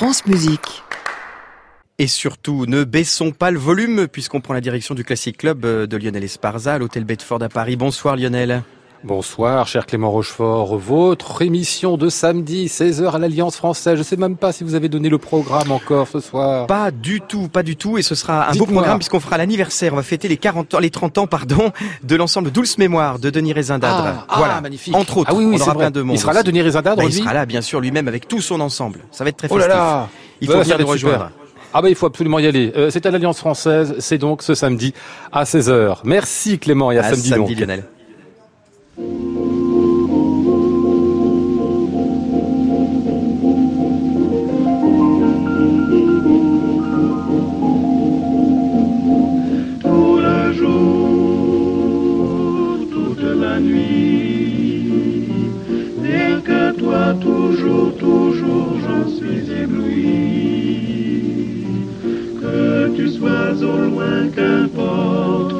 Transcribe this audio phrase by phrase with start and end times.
[0.00, 0.82] France Musique.
[1.98, 5.86] Et surtout, ne baissons pas le volume puisqu'on prend la direction du Classic Club euh,
[5.86, 7.76] de Lionel Esparza à l'hôtel Bedford à Paris.
[7.76, 8.62] Bonsoir Lionel.
[9.02, 10.76] Bonsoir, cher Clément Rochefort.
[10.76, 13.96] Votre émission de samedi, 16h à l'Alliance française.
[13.96, 16.66] Je sais même pas si vous avez donné le programme encore ce soir.
[16.66, 17.96] Pas du tout, pas du tout.
[17.96, 19.94] Et ce sera un beau programme puisqu'on fera l'anniversaire.
[19.94, 21.70] On va fêter les 40 ans, les 30 ans, pardon,
[22.02, 24.26] de l'ensemble Douce Mémoire de Denis Rézindadre.
[24.28, 24.56] Ah, voilà.
[24.58, 24.94] ah, magnifique.
[24.94, 25.30] Entre autres.
[25.32, 26.16] Ah oui, oui, on aura plein de monde.
[26.16, 26.42] Il sera là.
[26.42, 29.00] Denis Rézindadre, Bah, il sera là, bien sûr, lui-même avec tout son ensemble.
[29.12, 29.78] Ça va être très Oh là festif.
[29.78, 30.08] là.
[30.42, 31.30] Il Bah, faut ça bien va nous super.
[31.72, 32.72] Ah bah il faut absolument y aller.
[32.76, 34.92] Euh, c'est à l'Alliance française, c'est donc ce samedi
[35.30, 35.98] à 16h.
[36.02, 37.60] Merci Clément et à, À samedi, samedi, donc.
[37.60, 37.84] Lionel.
[57.20, 60.04] Toujours, toujours, j'en suis ébloui.
[62.40, 65.59] Que tu sois au loin, qu'importe,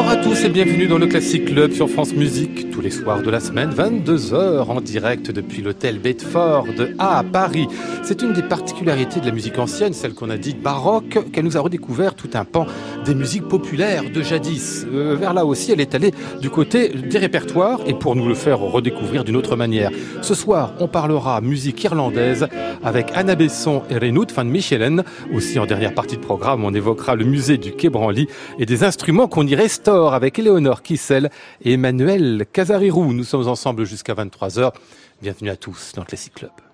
[0.00, 3.20] Bonsoir à tous et bienvenue dans le Classic Club sur France Musique tous les soirs
[3.20, 7.66] de la semaine, 22h en direct depuis l'hôtel Bedford à Paris.
[8.02, 11.58] C'est une des particularités de la musique ancienne, celle qu'on a dite baroque, qu'elle nous
[11.58, 12.66] a redécouvert tout un pan
[13.04, 14.86] des musiques populaires de jadis.
[14.90, 18.34] Euh, vers là aussi, elle est allée du côté des répertoires et pour nous le
[18.34, 19.90] faire redécouvrir d'une autre manière.
[20.22, 22.48] Ce soir, on parlera musique irlandaise
[22.82, 25.04] avec Anna Besson et Renout van Michelen.
[25.34, 28.82] Aussi en dernière partie de programme, on évoquera le musée du Quai Branly et des
[28.82, 31.30] instruments qu'on y restaure avec Éléonore Kissel
[31.62, 33.12] et Emmanuel Casarirou.
[33.12, 34.72] Nous sommes ensemble jusqu'à 23h.
[35.20, 36.69] Bienvenue à tous dans le Classic Club.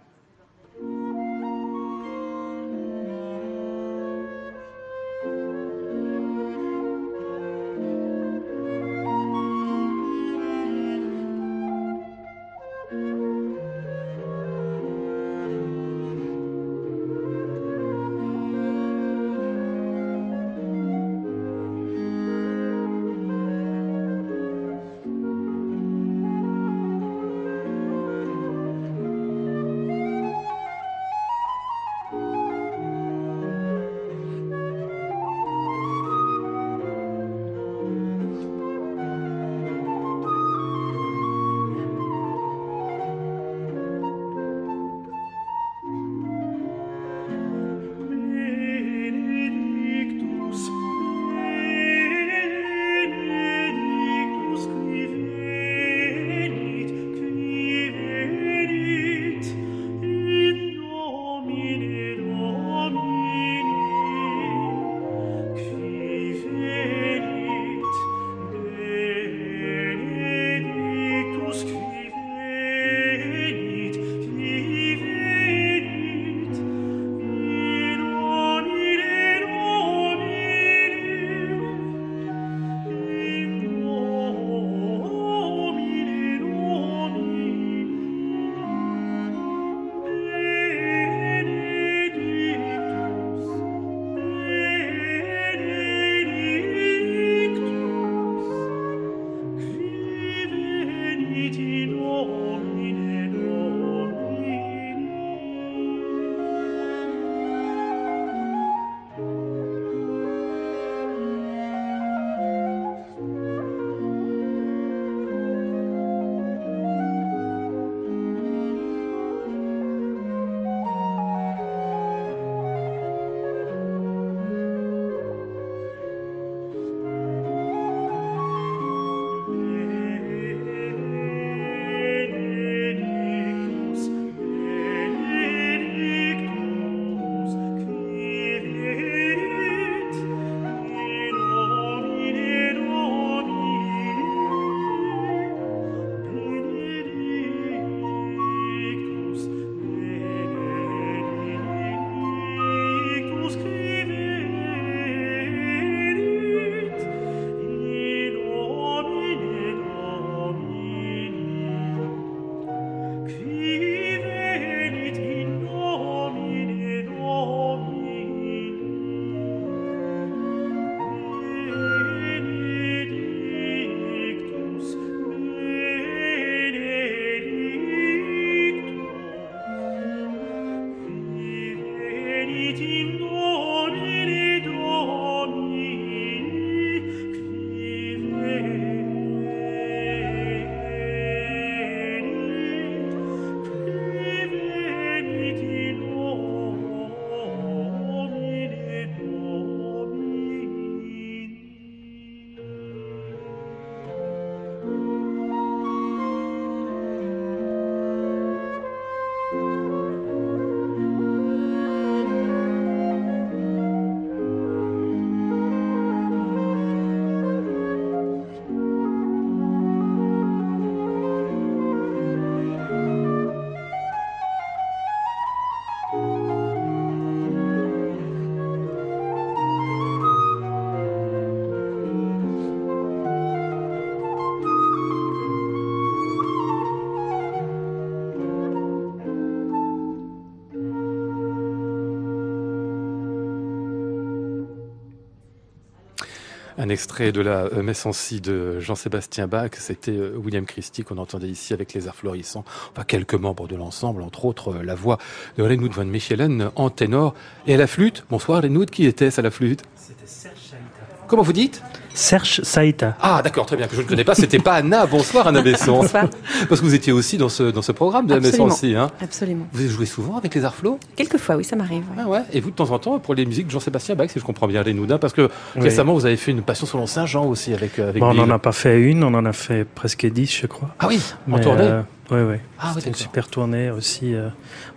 [246.87, 251.03] Un extrait de la euh, messe en si de Jean-Sébastien Bach, c'était euh, William Christie
[251.03, 254.83] qu'on entendait ici avec les arts florissants, enfin quelques membres de l'ensemble, entre autres euh,
[254.85, 255.19] la voix
[255.59, 257.35] de Renoud van Michelen en ténor
[257.67, 258.25] et à la flûte.
[258.31, 259.83] Bonsoir Renoud, qui était-ce à la flûte?
[259.97, 261.25] C'était Serge Saïta.
[261.27, 261.83] Comment vous dites?
[262.17, 263.15] Serge Saïta.
[263.21, 265.05] Ah d'accord, très bien, que je ne connais pas, c'était pas Anna.
[265.05, 266.01] Bonsoir Anna Besson.
[266.01, 266.25] Bonsoir.
[266.67, 268.95] Parce que vous étiez aussi dans ce, dans ce programme de la messe en si.
[268.97, 269.11] Hein.
[269.21, 269.67] Absolument.
[269.71, 270.99] Vous jouez souvent avec les arts flots?
[271.15, 272.05] Quelquefois, oui, ça m'arrive.
[272.19, 272.41] Ah ouais.
[272.55, 274.67] Et vous, de temps en temps, pour les musiques de Jean-Sébastien Bach, si je comprends
[274.67, 278.19] bien, Renoud, parce que récemment, vous avez fait une Passion selon Saint-Jean aussi avec, avec
[278.19, 280.95] bon, On n'en a pas fait une, on en a fait presque dix, je crois.
[280.99, 281.21] Ah oui,
[281.53, 282.57] en tournée euh, oui, oui.
[282.81, 284.49] Ah, C'était une super tournée aussi, euh,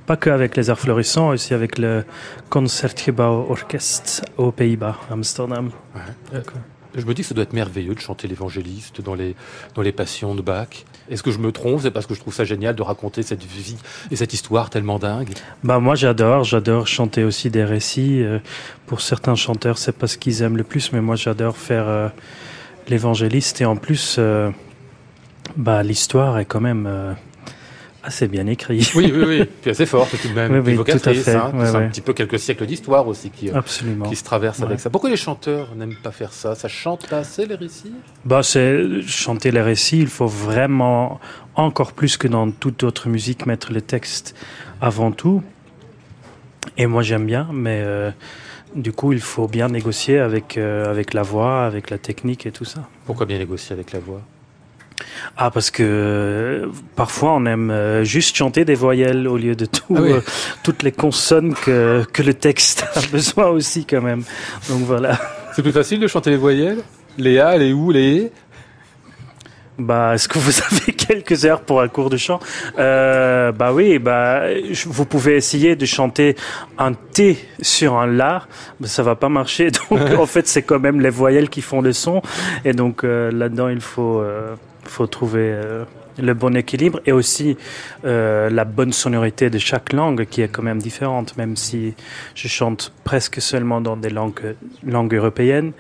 [0.08, 2.06] pas que avec les arts florissants, aussi avec le
[2.50, 5.70] Concertgebouw Orchestre aux Pays-Bas, Amsterdam.
[5.94, 6.40] Ouais.
[6.96, 9.36] Je me dis que ça doit être merveilleux de chanter l'évangéliste dans les,
[9.76, 10.86] dans les passions de Bach.
[11.10, 11.82] Est-ce que je me trompe?
[11.82, 13.78] C'est parce que je trouve ça génial de raconter cette vie
[14.10, 15.30] et cette histoire tellement dingue
[15.64, 16.44] bah Moi, j'adore.
[16.44, 18.24] J'adore chanter aussi des récits.
[18.24, 18.40] Euh,
[18.88, 22.10] pour certains chanteurs, c'est pas ce qu'ils aiment le plus, mais moi, j'adore faire euh,
[22.88, 23.62] l'évangéliste.
[23.62, 24.50] Et en plus, euh,
[25.58, 27.16] bah, l'histoire est quand même
[28.04, 28.90] assez bien écrit.
[28.96, 29.46] Oui, oui, oui.
[29.62, 30.52] Puis assez fort, tout de même.
[30.52, 31.36] Oui, oui, tout à fait.
[31.36, 31.52] Hein.
[31.66, 33.62] c'est un petit peu quelques siècles d'histoire aussi qui, euh,
[34.08, 34.90] qui se traversent avec ça.
[34.90, 36.56] Pourquoi les chanteurs n'aiment pas faire ça?
[36.56, 37.94] Ça chante pas assez les récits?
[38.26, 40.00] Bah, c'est chanter les récits.
[40.00, 41.20] Il faut vraiment
[41.56, 44.36] encore plus que dans toute autre musique mettre le texte
[44.82, 45.44] avant tout.
[46.78, 48.12] Et moi j'aime bien, mais euh,
[48.76, 52.52] du coup il faut bien négocier avec euh, avec la voix, avec la technique et
[52.52, 52.88] tout ça.
[53.06, 54.22] Pourquoi bien négocier avec la voix?
[55.38, 59.66] Ah, parce que euh, parfois on aime euh, juste chanter des voyelles au lieu de
[59.66, 60.22] tout, ah euh,
[60.64, 64.24] toutes les consonnes que, que le texte a besoin aussi quand même.
[64.70, 65.18] Donc voilà.
[65.56, 66.80] C'est plus facile de chanter les voyelles
[67.18, 68.30] Les A, les OU, les E?
[69.78, 72.42] Bah, est-ce que vous avez quelques heures pour un cours de chant?
[72.78, 74.42] Euh, Bah oui, bah
[74.86, 76.36] vous pouvez essayer de chanter
[76.78, 78.44] un T sur un La,
[78.82, 79.72] mais ça va pas marcher.
[79.90, 82.22] Donc en fait, c'est quand même les voyelles qui font le son,
[82.66, 84.22] et donc là-dedans, il faut
[84.90, 85.86] faut trouver euh,
[86.18, 87.58] le bon équilibre et aussi
[88.06, 91.94] euh, la bonne sonorité de chaque langue qui est quand même différente, même si
[92.36, 95.72] je chante presque seulement dans des langues, langues européennes.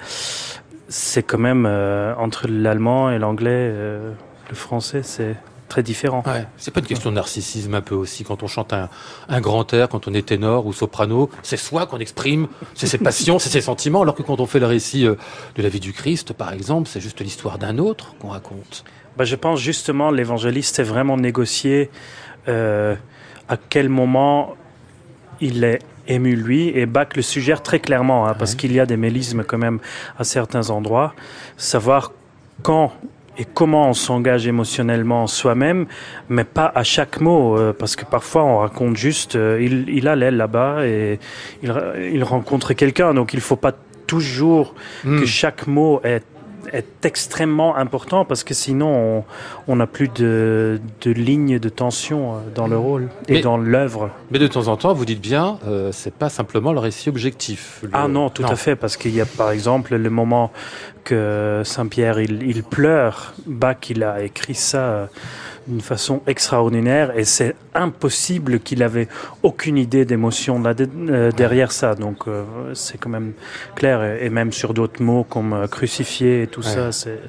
[0.88, 5.36] C'est quand même euh, entre l'allemand et l'anglais, le français, c'est
[5.68, 6.24] très différent.
[6.26, 6.48] Ouais.
[6.58, 9.88] C'est pas une question de narcissisme un peu aussi quand on chante un grand air,
[9.88, 13.62] quand on est ténor ou soprano, c'est soi qu'on exprime, c'est ses passions, c'est ses
[13.62, 15.18] sentiments, alors que quand on fait le récit de
[15.58, 18.83] la vie du Christ, par exemple, c'est juste l'histoire d'un autre qu'on raconte.
[19.19, 21.90] Bah, je pense justement l'évangéliste c'est vraiment négocier
[22.47, 22.95] euh,
[23.49, 24.56] à quel moment
[25.42, 28.85] il est ému lui et Bach le suggère très clairement hein, parce qu'il y a
[28.85, 29.80] des mélismes quand même
[30.18, 31.14] à certains endroits.
[31.57, 32.14] Savoir
[32.64, 32.94] quand
[33.38, 35.88] et comment on s'engage émotionnellement soi-même,
[36.30, 40.07] mais pas à chaque mot, euh, parce que parfois on raconte juste, euh, il, il
[40.07, 41.19] allait là-bas et
[41.61, 41.73] il,
[42.14, 43.73] il rencontre quelqu'un, donc il faut pas
[44.07, 45.19] toujours hmm.
[45.19, 46.23] que chaque mot est
[46.73, 49.23] est extrêmement important parce que sinon
[49.68, 54.09] on n'a plus de, de ligne de tension euh, dans le rôle et dans l'œuvre.
[54.31, 57.83] Mais de temps en temps, vous dites bien, euh, c'est pas simplement le récit objectif.
[57.94, 60.52] Ah non, tout à fait, parce qu'il y a par exemple le moment
[61.04, 65.09] que Saint-Pierre il, il, pleure, Bach il a écrit ça.
[65.69, 69.07] Euh, d'une façon extraordinaire et c'est impossible qu'il avait
[69.44, 71.95] aucune idée d'émotion là euh, derrière ça.
[71.95, 73.33] Donc euh, c'est quand même
[73.76, 77.19] clair et, même sur d'autres mots comme euh, crucifié et tout ça, c'est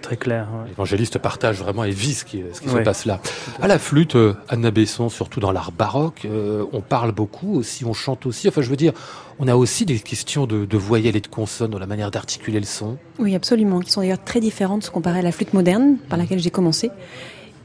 [0.00, 0.48] très clair.
[0.68, 3.20] L'évangéliste partage vraiment et vit ce qui, ce qui se passe là.
[3.60, 4.16] À la flûte,
[4.48, 6.26] Anna Besson, surtout dans l'art baroque,
[6.72, 8.48] on parle beaucoup aussi, on chante aussi.
[8.48, 8.92] Enfin, je veux dire,
[9.38, 12.60] on a aussi des questions de, de voyelles et de consonnes dans la manière d'articuler
[12.60, 12.96] le son.
[13.18, 16.50] Oui, absolument, qui sont d'ailleurs très différentes comparées à la flûte moderne par laquelle j'ai
[16.50, 16.90] commencé.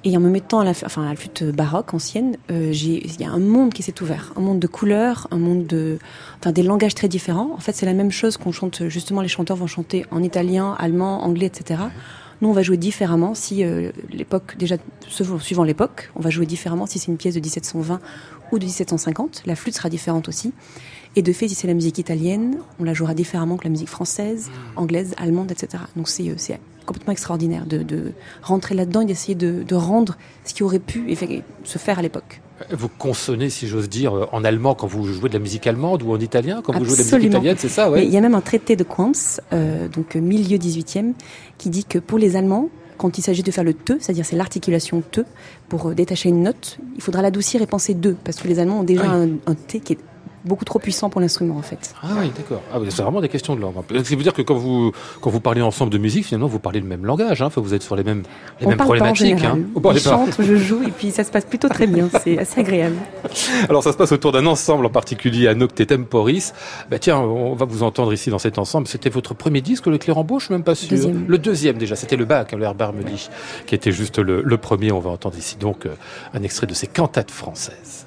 [0.07, 3.25] Et en me mettant à la, enfin, à la flûte baroque ancienne, euh, il y
[3.25, 5.99] a un monde qui s'est ouvert, un monde de couleurs, un monde de,
[6.39, 7.51] enfin, des langages très différents.
[7.53, 8.87] En fait, c'est la même chose qu'on chante.
[8.87, 11.81] Justement, les chanteurs vont chanter en italien, allemand, anglais, etc.
[12.39, 14.77] Nous, on va jouer différemment si euh, l'époque, déjà
[15.09, 17.99] suivant l'époque, on va jouer différemment si c'est une pièce de 1720
[18.53, 19.43] ou de 1750.
[19.45, 20.53] La flûte sera différente aussi.
[21.17, 23.89] Et de fait, si c'est la musique italienne, on la jouera différemment que la musique
[23.89, 25.83] française, anglaise, allemande, etc.
[25.97, 26.35] Donc c'est euh,
[26.87, 31.15] complètement extraordinaire de, de rentrer là-dedans et d'essayer de, de, rendre ce qui aurait pu
[31.63, 32.41] se faire à l'époque.
[32.71, 36.11] Vous consonnez, si j'ose dire, en allemand quand vous jouez de la musique allemande ou
[36.11, 38.05] en italien quand vous jouez de la musique italienne, c'est ça ouais.
[38.05, 41.13] Il y a même un traité de Quantz, euh, donc milieu 18e,
[41.59, 44.35] qui dit que pour les Allemands, quand il s'agit de faire le te, c'est-à-dire c'est
[44.35, 45.21] l'articulation te,
[45.69, 48.79] pour euh, détacher une note, il faudra l'adoucir et penser deux, parce que les Allemands
[48.79, 49.99] ont déjà un, un, t qui est
[50.47, 51.93] beaucoup trop puissant pour l'instrument en fait.
[52.03, 52.61] Ah oui, d'accord.
[52.73, 53.75] Ah, c'est vraiment des questions de langue.
[54.03, 56.79] Ça veut dire que quand vous, quand vous parlez ensemble de musique, finalement, vous parlez
[56.79, 57.41] le même langage.
[57.41, 57.47] Hein.
[57.47, 58.23] Enfin, vous êtes sur les mêmes,
[58.59, 59.43] les On mêmes parle pas en problématiques.
[59.45, 59.59] hein.
[59.93, 62.09] Je chante, je joue et puis ça se passe plutôt très bien.
[62.23, 62.95] C'est assez agréable.
[63.69, 66.53] Alors ça se passe autour d'un ensemble en particulier, Anocte Temporis.
[66.89, 68.87] Bah tiens, on va vous entendre ici dans cet ensemble.
[68.87, 70.89] C'était votre premier disque, le Clérambeau, je suis même pas sûr?
[70.89, 71.25] Deuxième.
[71.27, 73.29] Le deuxième déjà, c'était le bac, hein, le Herbert me dit,
[73.65, 74.91] qui était juste le, le premier.
[74.91, 75.89] On va entendre ici donc euh,
[76.33, 78.06] un extrait de ces cantates françaises.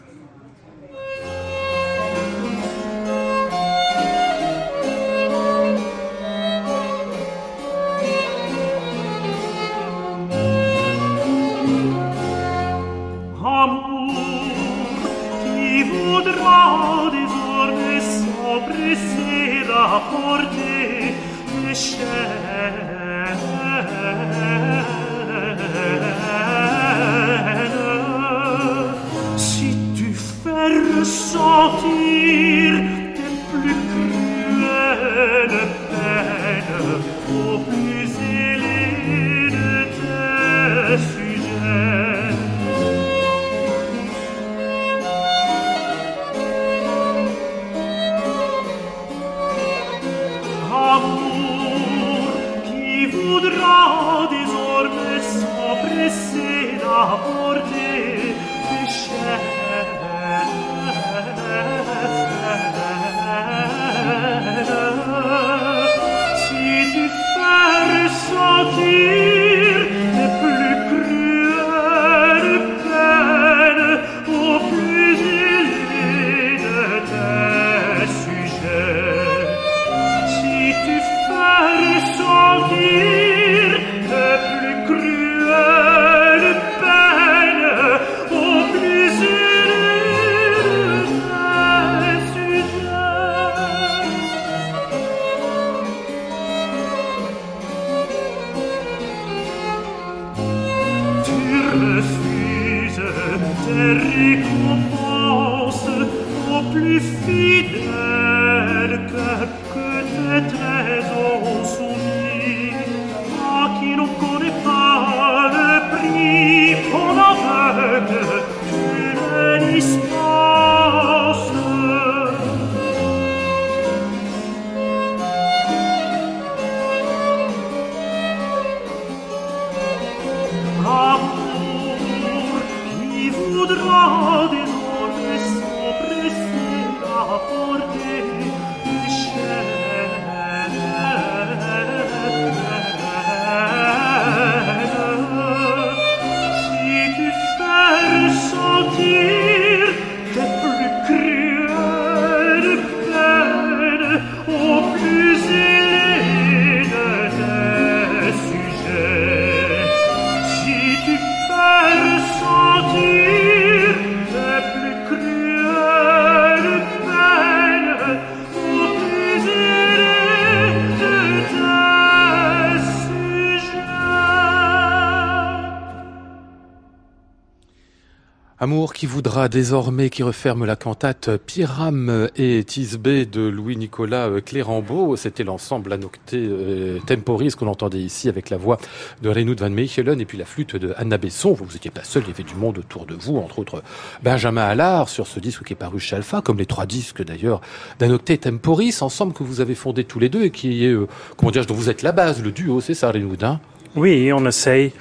[178.95, 185.17] Qui voudra désormais, qui referme la cantate Pyram et Tisbé de Louis-Nicolas Clérambeau.
[185.17, 188.77] C'était l'ensemble Anocté euh, Temporis qu'on entendait ici avec la voix
[189.23, 191.55] de Reynoud van Mechelen et puis la flûte de Anna Besson.
[191.55, 193.83] Vous n'étiez pas seul, il y avait du monde autour de vous, entre autres
[194.23, 197.63] Benjamin Allard sur ce disque qui est paru chez Alpha, comme les trois disques d'ailleurs
[197.99, 201.07] d'Anocté Temporis, ensemble que vous avez fondé tous les deux et qui est, euh,
[201.39, 203.61] comment dire, dont vous êtes la base, le duo, c'est ça Reynoud hein?
[203.97, 204.93] Oui, on essaye.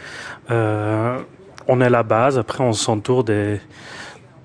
[0.49, 1.19] Euh,
[1.69, 2.37] on est la base.
[2.37, 3.61] Après, on s'entoure des,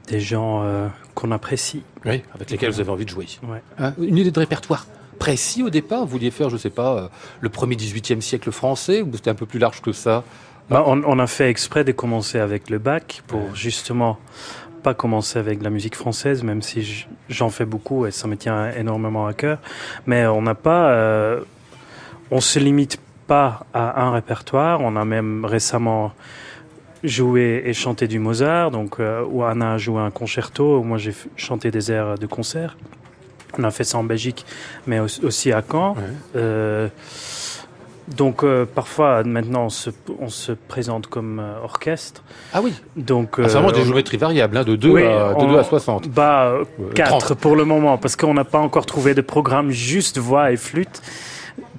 [0.09, 1.83] des gens euh, qu'on apprécie.
[2.05, 3.27] Oui, avec lesquels vous avez envie de jouer.
[3.43, 3.63] Ouais.
[3.79, 4.87] Hein, une idée de répertoire
[5.19, 7.09] précis au départ Vous vouliez faire, je sais pas, euh,
[7.41, 10.23] le premier 18e siècle français ou c'était un peu plus large que ça?
[10.69, 14.19] Bah, on, on a fait exprès de commencer avec le bac pour justement
[14.83, 18.71] pas commencer avec la musique française, même si j'en fais beaucoup et ça me tient
[18.73, 19.59] énormément à cœur.
[20.07, 21.41] Mais on n'a pas, euh,
[22.31, 24.83] on se limite pas à un répertoire.
[24.83, 26.13] On a même récemment
[27.05, 30.99] joué et chanté du Mozart, donc euh, où Anna a joué un concerto, où moi
[30.99, 32.77] j'ai chanté des airs de concert.
[33.59, 34.45] On a fait ça en Belgique,
[34.87, 35.93] mais au- aussi à Caen.
[35.95, 36.03] Ouais.
[36.37, 36.89] Euh,
[38.17, 39.89] donc euh, parfois maintenant on se,
[40.21, 42.23] on se présente comme euh, orchestre.
[42.53, 45.31] Ah oui, Donc Ah, c'est vraiment euh, des géométries variables, hein, de 2 oui, à,
[45.33, 46.09] de on- 2 à 60.
[46.11, 47.35] Bah euh, Euh, 4 30.
[47.39, 51.01] pour le moment parce qu'on n'a pas encore trouvé de programme juste voix et flûte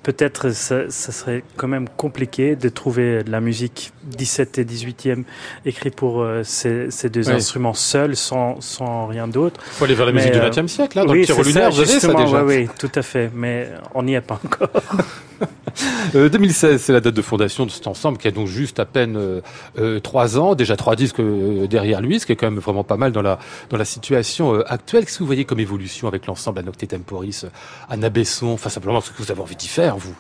[0.06, 5.24] peut-être ça, ça, serait quand même compliqué de trouver de la musique 17 et 18e
[5.66, 9.60] écrite pour euh, ces, ces, deux instruments seuls, sans, sans rien d'autre.
[9.66, 11.74] Il faut aller vers la musique du XXe euh, siècle, là, dans oui, le lunaire,
[11.74, 12.44] ça, justement, ça déjà.
[12.44, 14.70] Oui, oui, tout à fait, mais on n'y est pas encore.
[16.14, 18.86] 2016, euh, c'est la date de fondation de cet ensemble qui a donc juste à
[18.86, 21.22] peine euh, trois ans, déjà trois disques
[21.70, 23.40] derrière lui, ce qui est quand même vraiment pas mal dans la
[23.70, 25.06] dans la situation actuelle.
[25.06, 27.46] Qu'est-ce que vous voyez comme évolution avec l'ensemble à Nocte Temporis,
[27.90, 30.14] Anna Besson, enfin simplement ce que vous avez envie d'y faire, vous?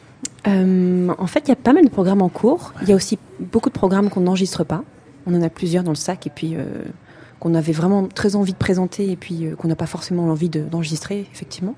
[0.47, 2.73] Euh, En fait, il y a pas mal de programmes en cours.
[2.81, 4.83] Il y a aussi beaucoup de programmes qu'on n'enregistre pas.
[5.25, 6.83] On en a plusieurs dans le sac et puis euh,
[7.39, 10.49] qu'on avait vraiment très envie de présenter et puis euh, qu'on n'a pas forcément envie
[10.49, 11.75] d'enregistrer, effectivement.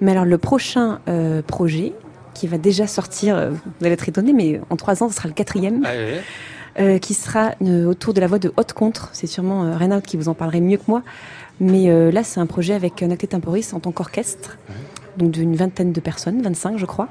[0.00, 1.94] Mais alors, le prochain euh, projet,
[2.36, 5.28] qui va déjà sortir, euh, vous allez être étonné, mais en trois ans, ce sera
[5.28, 5.82] le quatrième.
[5.84, 6.20] Ah, oui.
[6.78, 7.52] Euh, qui sera
[7.88, 9.08] autour de la voix de haute contre.
[9.14, 11.02] C'est sûrement euh, Renaud qui vous en parlerait mieux que moi.
[11.58, 14.58] Mais euh, là, c'est un projet avec Nacté Temporis en tant qu'orchestre,
[15.16, 17.08] donc d'une vingtaine de personnes, 25 je crois.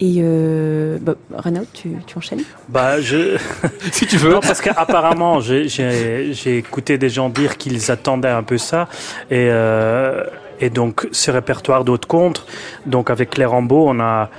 [0.00, 2.42] Et euh, bah, Renaud, tu, tu, enchaînes?
[2.68, 3.38] Bah, je.
[3.92, 4.32] si tu veux.
[4.32, 8.88] Non, parce qu'apparemment, j'ai écouté des gens dire qu'ils attendaient un peu ça.
[9.30, 10.24] Et, euh,
[10.62, 12.46] et donc, ce répertoire d'autres contre,
[12.86, 14.30] donc avec Claire Rambeau, on a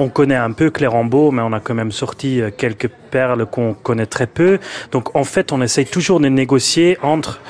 [0.00, 3.74] on connaît un peu Clérambeau, mais on a quand même sorti euh, quelques perles qu'on
[3.74, 4.58] connaît très peu.
[4.92, 7.40] Donc en fait, on essaye toujours de négocier entre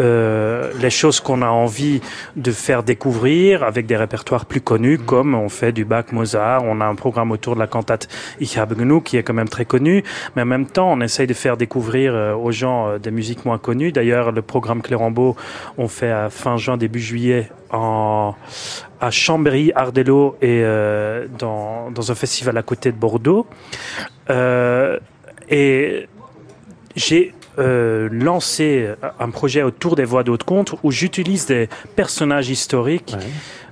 [0.00, 2.00] euh, les choses qu'on a envie
[2.36, 6.80] de faire découvrir avec des répertoires plus connus, comme on fait du Bach Mozart, on
[6.80, 8.08] a un programme autour de la cantate
[8.40, 11.26] Ich habe genug qui est quand même très connu, mais en même temps, on essaye
[11.26, 13.92] de faire découvrir euh, aux gens des musiques moins connues.
[13.92, 15.36] D'ailleurs, le programme Clérambeau,
[15.76, 18.34] on fait à fin juin, début juillet en,
[19.00, 23.46] à Chambéry, Ardelot et euh, dans, dans un festival à côté de Bordeaux.
[24.30, 24.98] Euh,
[25.50, 26.08] et
[26.96, 33.16] j'ai euh, lancé un projet autour des voix d'autres contre où j'utilise des personnages historiques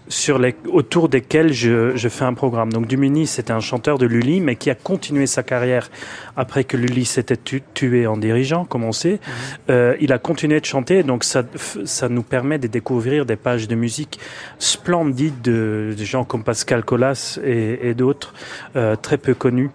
[0.08, 2.72] sur les, autour desquels je, je, fais un programme.
[2.72, 5.90] Donc Dumini, c'était un chanteur de Lully, mais qui a continué sa carrière
[6.36, 9.14] après que Lully s'était tu, tué en dirigeant, comme on sait.
[9.14, 9.30] Mmh.
[9.70, 11.42] Euh, il a continué de chanter, donc ça,
[11.84, 14.18] ça nous permet de découvrir des pages de musique
[14.58, 18.34] splendides de, de gens comme Pascal Collas et, et d'autres,
[18.76, 19.70] euh, très peu connus.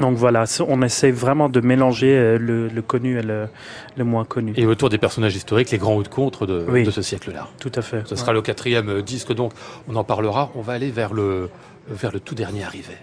[0.00, 3.48] Donc voilà, on essaie vraiment de mélanger euh, le, le connu et le,
[3.96, 4.52] le, moins connu.
[4.56, 7.48] Et autour des personnages historiques, les grands hauts de contre de, oui, de ce siècle-là.
[7.58, 8.02] Tout à fait.
[8.06, 9.52] Ce sera le quatrième euh, disque, donc
[9.88, 10.50] on en parlera.
[10.54, 11.48] On va aller vers le,
[11.88, 12.94] vers le tout dernier arrivé.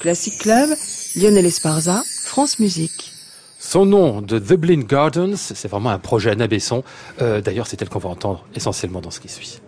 [0.00, 0.68] Classic Club,
[1.16, 3.12] Lionel Esparza, France Musique.
[3.58, 6.82] Son nom de The Blind Gardens, c'est vraiment un projet Besson.
[7.22, 9.60] Euh, D'ailleurs, c'est elle qu'on va entendre essentiellement dans ce qui suit.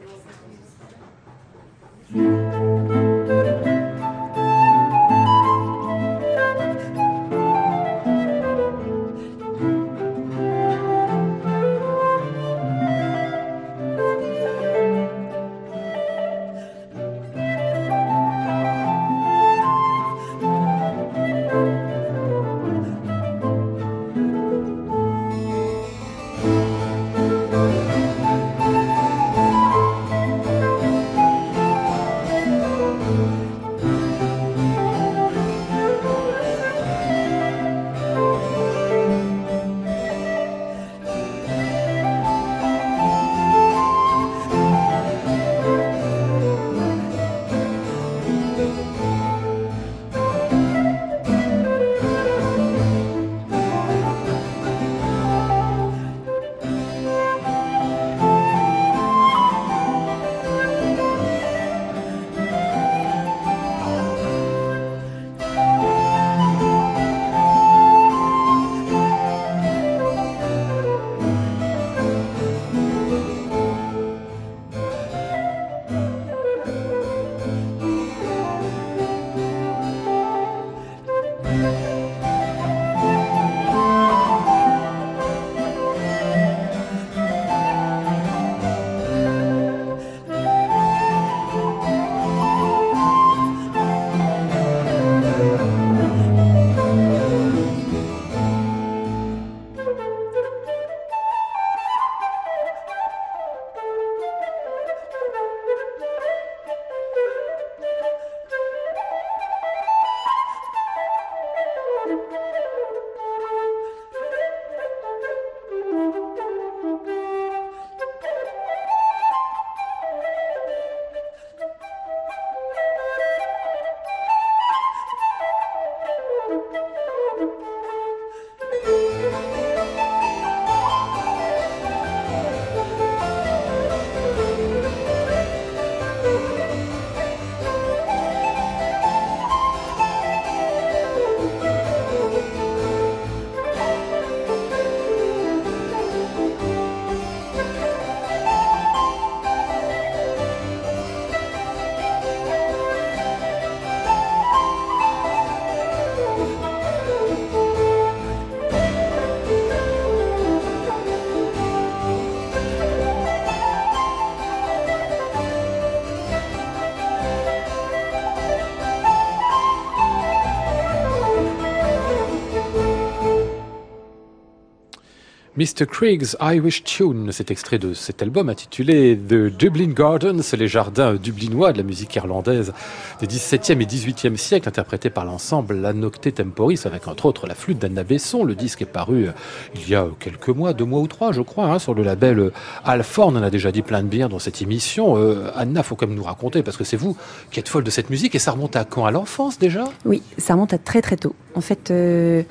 [175.65, 175.87] Mr.
[175.87, 181.73] Krieg's Irish Tune, cet extrait de cet album intitulé The Dublin Gardens, les jardins dublinois
[181.73, 182.75] de la musique irlandaise
[183.21, 187.55] des 17e et 18e siècles, interprété par l'ensemble La Nocte Temporis, avec entre autres la
[187.55, 188.45] flûte d'Anna Besson.
[188.45, 189.33] Le disque est paru euh,
[189.75, 192.41] il y a quelques mois, deux mois ou trois, je crois, hein, sur le label
[192.41, 192.53] euh,
[192.85, 193.23] Alpha.
[193.23, 195.17] On en a déjà dit plein de bien dans cette émission.
[195.17, 197.17] Euh, Anna, faut quand même nous raconter, parce que c'est vous
[197.51, 199.07] qui êtes folle de cette musique, et ça remonte à quand?
[199.07, 199.85] À l'enfance déjà?
[200.05, 201.35] Oui, ça remonte à très très tôt.
[201.55, 202.43] En fait, euh,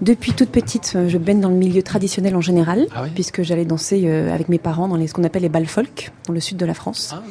[0.00, 3.42] depuis toute petite, euh, je baigne dans le milieu traditionnel en général, Ah oui puisque
[3.42, 6.32] j'allais danser euh, avec mes parents dans les, ce qu'on appelle les balles folk, dans
[6.32, 7.14] le sud de la France.
[7.14, 7.22] Ah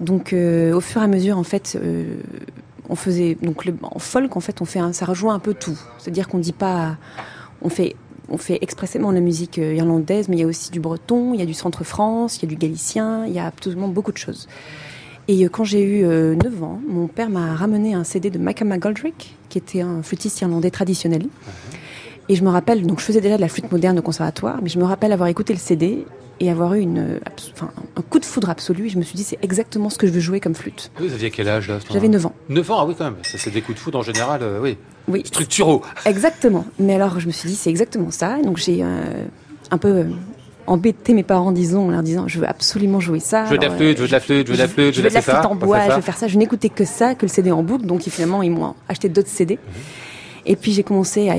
[0.00, 2.16] Donc, euh, au fur et à mesure, en fait, euh,
[2.88, 5.54] on faisait donc le, en folk, en fait, on fait un, ça rejoint un peu
[5.54, 5.78] tout.
[5.98, 6.96] C'est-à-dire qu'on dit pas,
[7.62, 7.96] on fait
[8.30, 11.42] on fait expressément la musique irlandaise, mais il y a aussi du breton, il y
[11.42, 14.18] a du centre France, il y a du galicien, il y a absolument beaucoup de
[14.18, 14.48] choses.
[15.28, 18.78] Et quand j'ai eu euh, 9 ans, mon père m'a ramené un CD de Macama
[18.78, 21.26] Goldrick, qui était un flûtiste irlandais traditionnel.
[22.28, 24.68] Et je me rappelle, donc je faisais déjà de la flûte moderne au conservatoire, mais
[24.68, 26.04] je me rappelle avoir écouté le CD
[26.40, 28.86] et avoir eu une, abs- enfin, un coup de foudre absolu.
[28.86, 30.90] Et je me suis dit, c'est exactement ce que je veux jouer comme flûte.
[31.00, 32.32] Vous aviez quel âge là J'avais 9 ans.
[32.48, 33.16] 9 ans, ah oui quand même.
[33.22, 34.76] Ça c'est des coups de foudre en général, euh, oui.
[35.08, 35.82] Oui, Structuraux.
[36.04, 36.66] exactement.
[36.78, 38.38] Mais alors, je me suis dit, c'est exactement ça.
[38.38, 39.24] Et donc j'ai euh,
[39.70, 40.04] un peu euh,
[40.66, 43.46] embêté mes parents, disons, en leur disant, je veux absolument jouer ça.
[43.46, 44.94] Je veux de la flûte, je veux de la flûte, je veux de la flûte,
[44.94, 46.28] je veux de la flûte en bois, je veux faire ça.
[46.28, 47.86] Je n'écoutais que ça, que le CD en boucle.
[47.86, 49.58] Donc finalement, ils m'ont acheté d'autres CD.
[50.46, 51.36] Et puis j'ai commencé à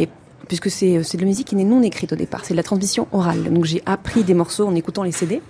[0.50, 2.64] puisque c'est c'est de la musique qui n'est non écrite au départ, c'est de la
[2.64, 3.44] transmission orale.
[3.54, 5.42] Donc j'ai appris des morceaux en écoutant les CD.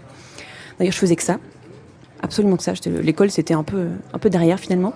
[0.78, 1.40] D'ailleurs, je faisais que ça,
[2.22, 2.76] absolument que ça.
[2.76, 4.94] J'étais- L'école, c'était un peu un peu derrière finalement.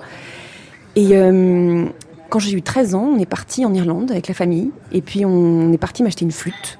[0.96, 1.86] Et euh,
[2.30, 5.26] quand j'ai eu 13 ans, on est parti en Irlande avec la famille, et puis
[5.26, 6.78] on est parti m'acheter une flûte.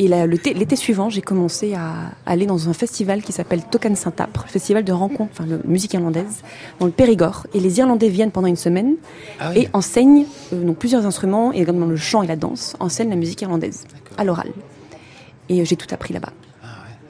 [0.00, 4.82] Et l'été suivant, j'ai commencé à aller dans un festival qui s'appelle Tocan Saint-Apre, festival
[4.84, 6.42] de rencontre, enfin de musique irlandaise,
[6.80, 7.46] dans le Périgord.
[7.54, 8.96] Et les Irlandais viennent pendant une semaine
[9.38, 9.62] Ah oui.
[9.62, 13.16] et enseignent euh, donc plusieurs instruments, et dans le chant et la danse, enseignent la
[13.16, 13.84] musique irlandaise
[14.18, 14.48] à l'oral.
[15.48, 16.32] Et euh, j'ai tout appris là-bas.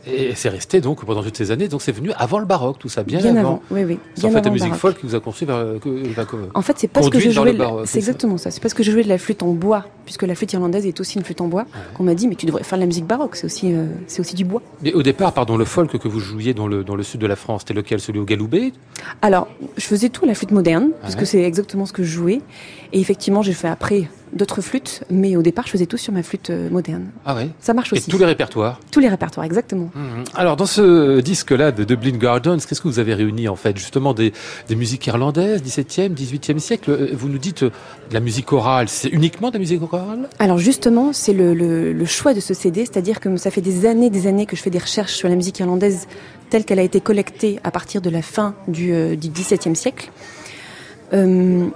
[0.07, 1.69] Et c'est resté donc pendant toutes ces années.
[1.69, 3.41] Donc c'est venu avant le baroque, tout ça, bien, Bien, avant.
[3.41, 3.63] avant.
[3.71, 3.99] Oui, oui.
[4.15, 5.65] C'est en fait la musique folk qui vous a construit vers.
[5.65, 7.57] vers- que- En fait, c'est parce que je jouais.
[7.87, 8.51] c'est exactement ça.
[8.51, 11.01] C'est parce que je jouais de la flûte en bois, puisque la flûte irlandaise est
[11.01, 11.65] aussi une flûte en bois,
[11.95, 13.37] qu'on m'a dit mais tu devrais faire de la musique baroque.
[13.37, 14.63] C'est aussi, euh, c'est aussi du bois.
[14.83, 17.27] Mais au départ, pardon, le folk que vous jouiez dans le, dans le sud de
[17.27, 18.01] la France, c'était lequel?
[18.01, 18.73] Celui au Galoubet?
[19.23, 21.21] Alors, je faisais tout la flûte moderne, parce Ouais.
[21.21, 22.41] que c'est exactement ce que je jouais.
[22.93, 26.23] Et effectivement, j'ai fait après d'autres flûtes, mais au départ, je faisais tout sur ma
[26.23, 27.07] flûte euh, moderne.
[27.25, 28.11] Ah ouais Ça marche Et aussi.
[28.11, 29.91] tous les répertoires Tous les répertoires, exactement.
[29.95, 30.25] Mhm.
[30.35, 33.77] Alors dans ce disque-là de Dublin Gardens, qu'est-ce que vous avez réuni en fait?
[33.77, 34.33] Justement des,
[34.69, 36.91] des musiques irlandaises, 17e, 18e siècle.
[36.91, 37.71] Euh, Vous nous dites euh,
[38.11, 40.29] de la musique orale, c'est uniquement de la musique orale?
[40.39, 43.87] Alors justement, c'est le, le- le choix de ce CD, c'est-à-dire que ça fait des
[43.87, 46.07] années, des années que je fais des recherches sur la musique irlandaise
[46.51, 50.11] telle qu'elle a été collectée à partir de la fin du, euh, du XVIIe siècle.
[51.13, 51.67] Euh,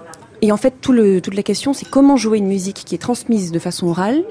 [0.42, 2.98] et en fait, tout le, toute la question, c'est comment jouer une musique qui est
[2.98, 4.24] transmise de façon orale,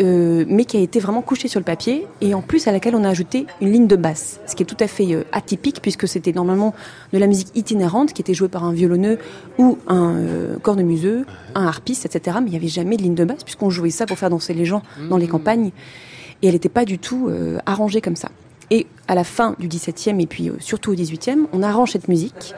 [0.00, 2.96] euh, mais qui a été vraiment couchée sur le papier, et en plus à laquelle
[2.96, 5.80] on a ajouté une ligne de basse, ce qui est tout à fait euh, atypique
[5.82, 6.74] puisque c'était normalement
[7.12, 9.18] de la musique itinérante qui était jouée par un violonneux
[9.58, 12.38] ou un euh, cornemuseux, un harpiste, etc.
[12.40, 14.54] Mais il n'y avait jamais de ligne de basse puisqu'on jouait ça pour faire danser
[14.54, 15.72] les gens dans les campagnes,
[16.40, 17.30] et elle n'était pas du tout
[17.66, 18.30] arrangée comme ça.
[18.70, 22.54] Et à la fin du XVIIe et puis surtout au XVIIIe, on arrange cette musique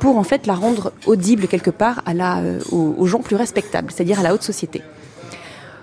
[0.00, 4.22] pour en fait la rendre audible quelque part euh, aux, gens plus respectables, c'est-à-dire à
[4.22, 4.82] la haute société.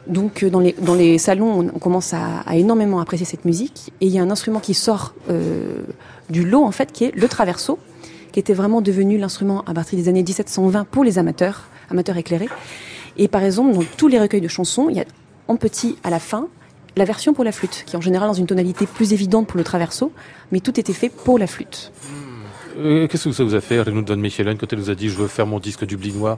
[0.08, 0.60] Donc euh, dans
[0.95, 3.93] les, salons, on, commence à, à énormément apprécier cette musique.
[4.01, 5.84] Et il y a un instrument qui sort euh,
[6.30, 7.77] du lot, en fait, qui est le traverso,
[8.32, 12.49] qui était vraiment devenu l'instrument à partir des années 1720 pour les amateurs, amateurs éclairés.
[13.17, 15.06] Et par exemple, dans tous les recueils de chansons, il y a
[15.47, 16.47] en petit à la fin
[16.95, 19.58] la version pour la flûte, qui est en général dans une tonalité plus évidente pour
[19.58, 20.12] le traverso,
[20.51, 21.91] mais tout était fait pour la flûte.
[22.78, 25.10] Euh, Qu'est-ce que ça vous a fait, Renaud Don Michelin, quand elle vous a dit
[25.10, 26.38] je veux faire mon disque dublinois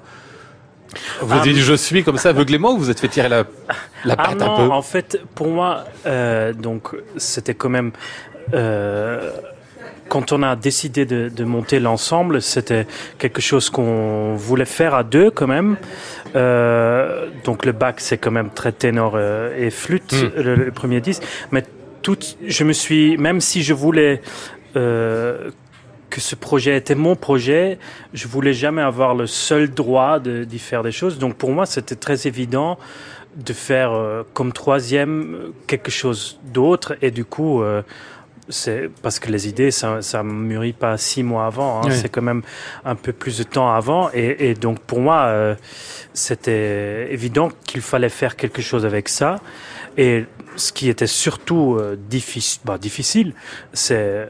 [1.22, 3.44] Vous Ah, avez dit je suis comme ça aveuglément ou vous êtes fait tirer la,
[4.06, 7.92] la Ah patte un peu en fait, pour moi, euh, donc c'était quand même.
[8.54, 9.32] euh,
[10.08, 12.88] quand on a décidé de, de monter l'ensemble, c'était
[13.20, 15.78] quelque chose qu'on voulait faire à deux quand même.
[16.36, 20.42] Euh, donc le bac, c'est quand même très ténor et flûte, Mm.
[20.42, 21.22] le, le premier disque.
[21.52, 21.64] Mais
[22.02, 24.22] tout, je me suis, même si je voulais
[26.10, 27.78] que ce projet était mon projet,
[28.14, 31.18] je voulais jamais avoir le seul droit d'y faire des choses.
[31.20, 32.78] Donc pour moi, c'était très évident
[33.36, 36.98] de faire euh, comme troisième quelque chose d'autre.
[37.02, 37.84] Et du coup, euh,
[38.50, 41.82] c'est parce que les idées, ça, ça mûrit pas six mois avant.
[41.82, 41.92] hein.
[41.92, 42.42] C'est quand même
[42.84, 44.10] un peu plus de temps avant.
[44.14, 45.56] Et, et donc pour moi, euh,
[46.14, 49.40] c'était évident qu'il fallait faire quelque chose avec ça.
[49.98, 53.34] Et ce qui était surtout euh, difficile, bah, difficile,
[53.74, 54.30] c'est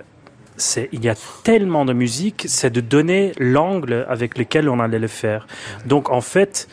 [0.59, 4.99] c'est il y a tellement de musique, c'est de donner l'angle avec lequel on allait
[4.99, 5.47] le faire.
[5.85, 6.67] Donc en fait,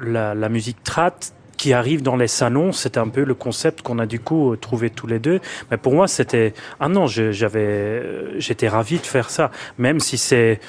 [0.00, 1.14] la, musique trad
[1.56, 4.90] qui arrive dans les salons, c'est un peu le concept qu'on a du coup trouvé
[4.90, 5.40] tous les deux.
[5.70, 10.60] Mais pour moi, c'était ah non, j'avais, j'étais ravi de faire ça, même si c'est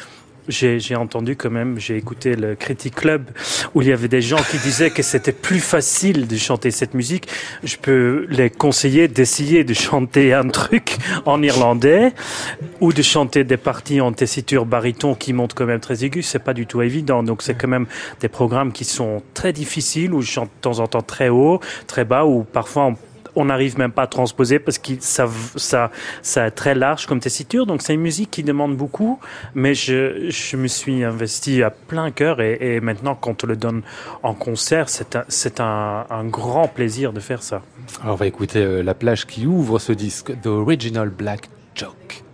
[0.48, 3.30] j'ai entendu quand même, j'ai écouté le Critic Club
[3.74, 6.94] où il y avait des gens qui disaient que c'était plus facile de chanter cette
[6.94, 7.28] musique.
[7.64, 12.14] Je peux les conseiller d'essayer de chanter un truc en irlandais
[12.82, 16.22] ou de chanter des parties en tessiture baryton qui montent quand même très aigu.
[16.22, 17.24] C'est pas du tout évident.
[17.24, 17.88] Donc c'est quand même
[18.20, 21.60] des programmes qui sont très difficiles où je chante de temps en temps très haut,
[21.88, 22.96] très bas ou parfois on
[23.36, 27.20] on n'arrive même pas à transposer parce que ça, ça, ça est très large comme
[27.20, 27.66] tessiture.
[27.66, 29.20] Donc c'est une musique qui demande beaucoup,
[29.54, 33.82] mais je, je me suis investi à plein cœur et, maintenant quand on le donne
[34.24, 37.62] en concert, c'est un, c'est un, un, grand plaisir de faire ça.
[38.02, 42.25] Alors on va écouter euh, la plage qui ouvre ce disque, The Original Black Joke.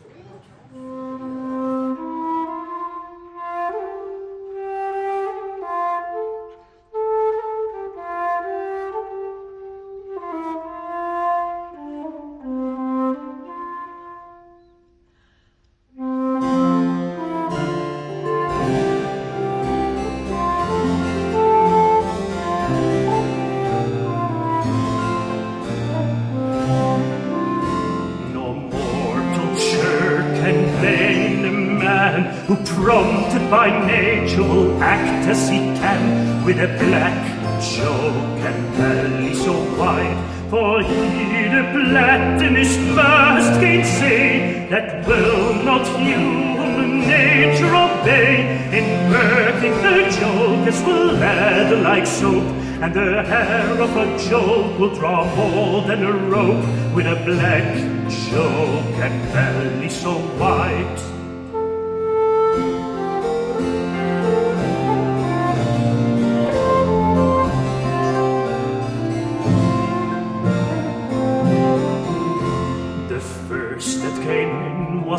[52.82, 57.76] And the hair of a joke will draw more than a rope with a black
[58.10, 61.11] joke and belly so white.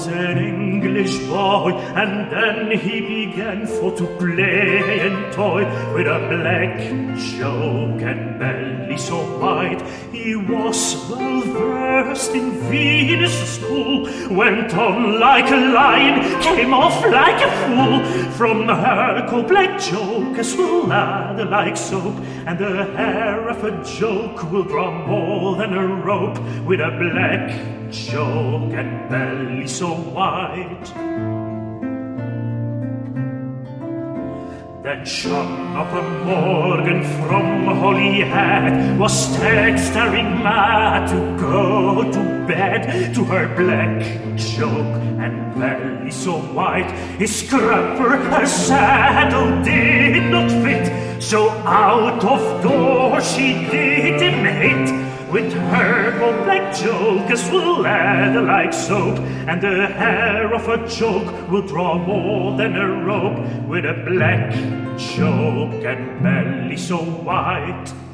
[0.02, 6.18] Was an English boy, and then he began for to play and toy with a
[6.28, 6.78] black
[7.38, 9.80] joke and belly so white.
[10.10, 17.40] He was well versed in Venus school, went on like a lion, came off like
[17.40, 18.30] a fool.
[18.32, 24.50] From her cold black jokers will lather like soap, and the hair of a joke
[24.50, 30.86] will draw more than a rope with a black joke and belly so white.
[34.82, 43.14] Then John up a Morgan from Holyhead was staring mad to go to bed.
[43.14, 44.02] To her black
[44.36, 51.22] joke and belly so white his scrapper her saddle did not fit.
[51.22, 58.42] So out of door she did him hit with her old black jokers will lather
[58.42, 59.18] like soap,
[59.48, 64.52] and the hair of a joke will draw more than a rope with a black
[64.98, 68.11] joke and belly so white.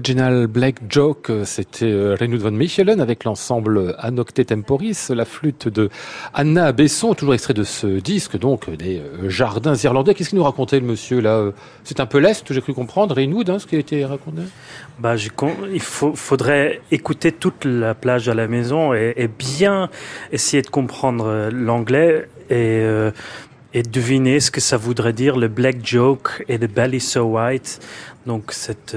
[0.00, 5.90] Original Black Joke, c'était euh, Renaud von Michelen avec l'ensemble Anocte Temporis, la flûte de
[6.32, 10.14] Anna Besson, toujours extrait de ce disque, donc des euh, jardins irlandais.
[10.14, 11.50] Qu'est-ce qu'il nous racontait le monsieur là
[11.84, 14.40] C'est un peu l'Est, j'ai cru comprendre, Renaud, hein, ce qui a été raconté?
[14.98, 15.16] Bah,
[15.70, 19.90] Il faudrait écouter toute la plage à la maison et, bien
[20.32, 26.42] essayer de comprendre euh, l'anglais et deviner ce que ça voudrait dire le black joke
[26.48, 27.80] et le belly so white.
[28.26, 28.96] Donc cette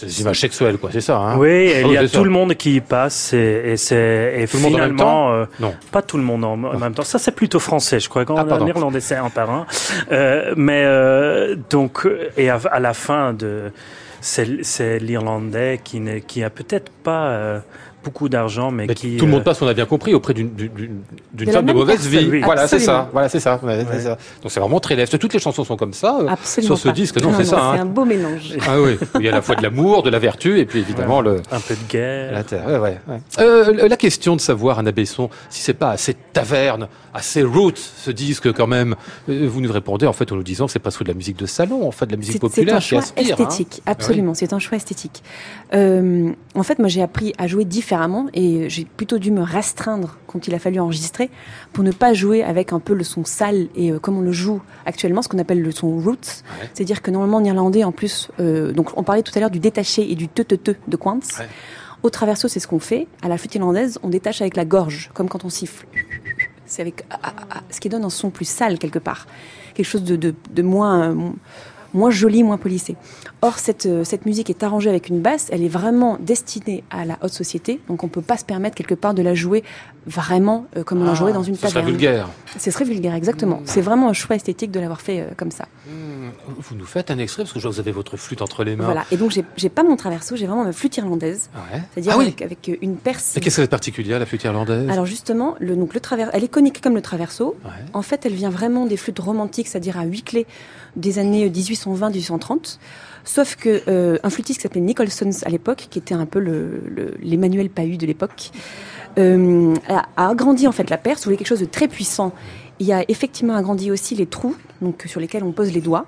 [0.00, 1.18] des images sexuelles, quoi, c'est ça.
[1.18, 4.58] Hein oui, il y a tout le monde qui y passe et, et c'est tout
[4.58, 7.02] finalement, le monde en même temps euh, non, pas tout le monde en, même temps.
[7.02, 8.24] Ça, c'est plutôt français, je crois.
[8.24, 9.66] Quand ah, en irlandais, c'est un par un.
[10.12, 12.06] Euh, mais euh, donc,
[12.36, 13.72] et à, à, la fin de,
[14.20, 17.62] c'est l'Irlandais qui, ne, qui a peut-être pas
[18.04, 20.32] beaucoup d'argent, mais, Mais qui tout le monde euh, passe, on a bien compris, auprès
[20.34, 20.50] d'une
[21.50, 22.28] femme de mauvaise personne, vie.
[22.30, 22.40] oui.
[22.42, 23.08] Voilà, c'est ça.
[23.12, 23.60] Voilà, c'est ça.
[23.62, 24.18] Ouais, c'est ça.
[24.42, 25.08] Donc c'est vraiment très lève.
[25.18, 26.18] Toutes les chansons sont comme ça.
[26.20, 26.66] euh, Absolument.
[26.76, 26.94] Sur ce pas.
[26.94, 27.56] disque, non, c'est ça.
[27.74, 27.82] C'est hein.
[27.82, 28.56] un beau mélange.
[28.66, 30.78] Ah oui, il y a à la fois de l'amour, de la vertu, et puis
[30.80, 32.32] évidemment le, un peu de guerre.
[32.32, 32.64] la terre.
[32.66, 33.18] Ouais, ouais, ouais.
[33.40, 38.10] Euh, la question de savoir, Anna Besson, si c'est pas assez taverne, assez roots, ce
[38.10, 38.94] disque quand même,
[39.26, 41.38] vous nous répondez en fait en nous disant que c'est pas sous de la musique
[41.38, 43.12] de salon, en fait de la musique C'est- C'est populaire un choix hein.
[43.16, 44.34] esthétique, absolument.
[44.34, 45.22] C'est un choix esthétique.
[45.72, 47.97] En fait, moi, j'ai appris à jouer différemment
[48.32, 51.30] et j'ai plutôt dû me restreindre quand il a fallu enregistrer
[51.72, 54.32] pour ne pas jouer avec un peu le son sale et euh, comme on le
[54.32, 56.42] joue actuellement, ce qu'on appelle le son roots.
[56.60, 56.70] Ouais.
[56.74, 59.60] C'est-à-dire que normalement en irlandais, en plus, euh, donc on parlait tout à l'heure du
[59.60, 61.38] détaché et du te te te de Quantz.
[61.38, 61.48] Ouais.
[62.02, 63.08] Au traverso, c'est ce qu'on fait.
[63.22, 65.86] À la flûte irlandaise, on détache avec la gorge, comme quand on siffle.
[66.64, 69.26] C'est avec ah, ah, ah, ce qui donne un son plus sale quelque part,
[69.74, 71.30] quelque chose de, de, de moins euh,
[71.94, 72.96] moins joli, moins polissé.
[73.42, 77.04] Or cette euh, cette musique est arrangée avec une basse, elle est vraiment destinée à
[77.04, 79.62] la haute société, donc on peut pas se permettre quelque part de la jouer
[80.08, 81.90] vraiment euh, comme on la jouerait dans une Ah, Ce serait taverne.
[81.90, 82.28] vulgaire.
[82.58, 83.60] Ce serait vulgaire, exactement.
[83.64, 85.66] C'est vraiment un choix esthétique de l'avoir fait euh, comme ça.
[85.86, 88.42] Hmm, Vous nous faites un extrait parce que je vois que vous avez votre flûte
[88.42, 88.84] entre les mains.
[88.86, 89.04] Voilà.
[89.12, 91.80] Et donc j'ai pas mon traverso, j'ai vraiment ma flûte irlandaise, Ouais.
[91.92, 92.34] c'est-à-dire Ah oui.
[92.42, 93.36] avec, euh, une perce.
[93.36, 94.88] Et qu'est-ce que c'est particulier la flûte irlandaise?
[94.90, 97.56] Alors justement, le, donc le travers, elle est conique comme le traverso.
[97.64, 97.70] Ouais.
[97.92, 100.46] En fait, elle vient vraiment des flûtes romantiques, c'est-à-dire à huit clés
[100.96, 102.78] des années 1820-1830.
[103.24, 106.82] Sauf que euh, un flûtiste qui s'appelait Nicholson à l'époque, qui était un peu le-
[106.88, 108.50] le- l'Emmanuel Pahu de l'époque,
[109.18, 112.32] euh, a, agrandi en fait la perce, voulait quelque chose de très puissant.
[112.78, 116.06] Il a effectivement agrandi aussi les trous, donc sur lesquels on pose les doigts,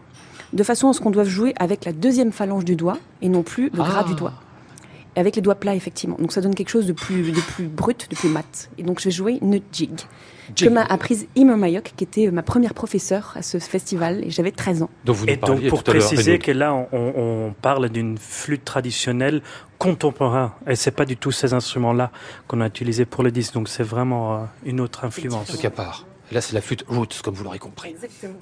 [0.52, 3.42] de façon à ce qu'on doive jouer avec la deuxième phalange du doigt et non
[3.42, 4.08] plus le gras Ah.
[4.08, 4.34] du doigt.
[5.16, 6.16] Avec les doigts plats, effectivement.
[6.20, 8.70] Donc ça donne quelque chose de plus, de plus brut, de plus mat.
[8.78, 9.90] Et donc je vais jouer une Jig.
[10.54, 14.52] Que m'a apprise Emer Mayok, qui était ma première professeure à ce festival, et j'avais
[14.52, 14.90] 13 ans.
[15.04, 19.42] Donc vous Et donc, pour tout préciser que là, on, parle d'une flûte traditionnelle
[19.78, 20.50] contemporaine.
[20.66, 22.10] Et c'est pas du tout ces instruments-là
[22.46, 23.54] qu'on a utilisés pour le disque.
[23.54, 25.48] Donc, c'est vraiment euh, une autre influence.
[25.48, 26.06] truc à part.
[26.30, 27.90] Et là, c'est la flûte roots, comme vous l'aurez compris.
[27.90, 28.38] Exactement.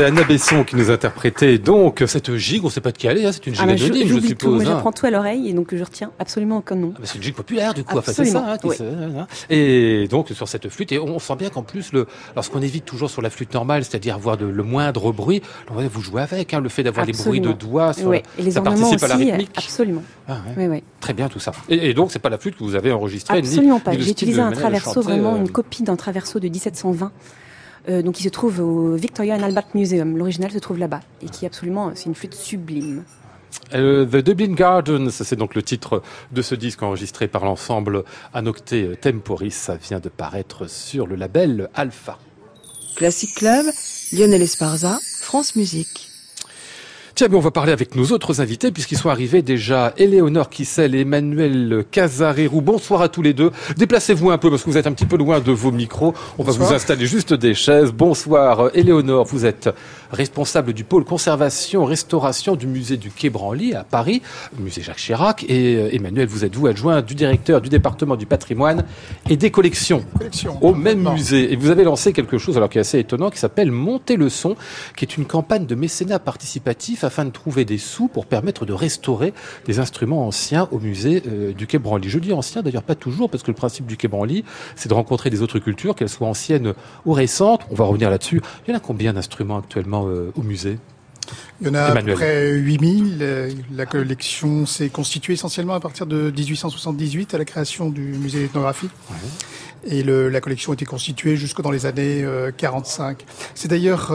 [0.00, 3.06] C'est Anna Besson qui nous interprétait donc cette gigue, on ne sait pas de qui
[3.06, 4.54] elle est, hein, c'est une gigue Ah, je- anonyme, je, tout, suppose.
[4.54, 4.64] moi hein.
[4.76, 6.94] j'apprends tout à l'oreille, et donc je retiens absolument aucun nom.
[6.96, 8.42] Ah bah, c'est une gigue populaire du coup, enfin, c'est ça.
[8.48, 8.76] hein, oui.
[8.80, 9.26] hein.
[9.50, 13.10] Et donc sur cette flûte, et on sent bien qu'en plus, le, lorsqu'on évite toujours
[13.10, 16.70] sur la flûte normale, c'est-à-dire avoir de- le moindre bruit, vous jouez avec, hein, le
[16.70, 18.22] fait d'avoir les bruits de doigts, sur Ouais.
[18.38, 19.50] Et les ça participe à la aussi, rythmique.
[19.54, 20.02] absolument.
[20.28, 20.66] Ah, ouais.
[20.66, 20.82] Oui.
[21.00, 21.52] Très bien tout ça.
[21.68, 23.90] Et, et donc c'est pas la flûte que vous avez enregistrée, ni- Absolument pas.
[23.94, 27.12] ni J'ai utilisé un traverso, vraiment euh, une copie d'un traverso de 1720.
[27.88, 30.16] Euh, donc, il se trouve au Victoria and Albert Museum.
[30.16, 33.04] L'original se trouve là-bas et qui est absolument, c'est une flûte sublime.
[33.74, 36.02] Euh, The Dublin Gardens, c'est donc le titre
[36.32, 39.52] de ce disque enregistré par l'ensemble Anocte Temporis.
[39.52, 42.18] Ça vient de paraître sur le label Alpha.
[42.96, 43.66] Classic Club,
[44.12, 46.09] Lionel Esparza, France Musique.
[47.20, 49.92] Tiens, mais on va parler avec nos autres invités puisqu'ils sont arrivés déjà.
[49.98, 52.62] Éléonore Kissel et Emmanuel Casarérou.
[52.62, 53.50] Bonsoir à tous les deux.
[53.76, 56.14] Déplacez-vous un peu parce que vous êtes un petit peu loin de vos micros.
[56.38, 57.92] On va vous installer juste des chaises.
[57.92, 59.68] Bonsoir Éléonore, vous êtes
[60.12, 64.22] responsable du pôle conservation restauration du musée du Quai Branly à Paris,
[64.58, 65.44] musée Jacques Chirac.
[65.48, 68.84] Et euh, Emmanuel, vous êtes vous adjoint du directeur du département du patrimoine
[69.28, 70.04] et des collections
[70.60, 71.52] au même musée.
[71.52, 74.28] Et vous avez lancé quelque chose alors qui est assez étonnant qui s'appelle Monter le
[74.28, 74.56] son,
[74.96, 78.72] qui est une campagne de mécénat participatif afin de trouver des sous pour permettre de
[78.72, 79.32] restaurer
[79.66, 82.08] des instruments anciens au musée euh, du Quai Branly.
[82.08, 84.44] Je dis ancien d'ailleurs pas toujours parce que le principe du Quai Branly,
[84.76, 86.74] c'est de rencontrer des autres cultures, qu'elles soient anciennes
[87.06, 87.62] ou récentes.
[87.70, 88.40] On va revenir là-dessus.
[88.66, 90.78] Il y en a combien d'instruments actuellement euh, au musée
[91.60, 93.18] Il y en a à peu près 8000.
[93.20, 98.40] Euh, La collection s'est constituée essentiellement à partir de 1878 à la création du musée
[98.40, 98.88] d'ethnographie.
[99.84, 102.24] Et le, la collection était constituée jusque dans les années
[102.56, 103.24] 45.
[103.54, 104.12] C'est d'ailleurs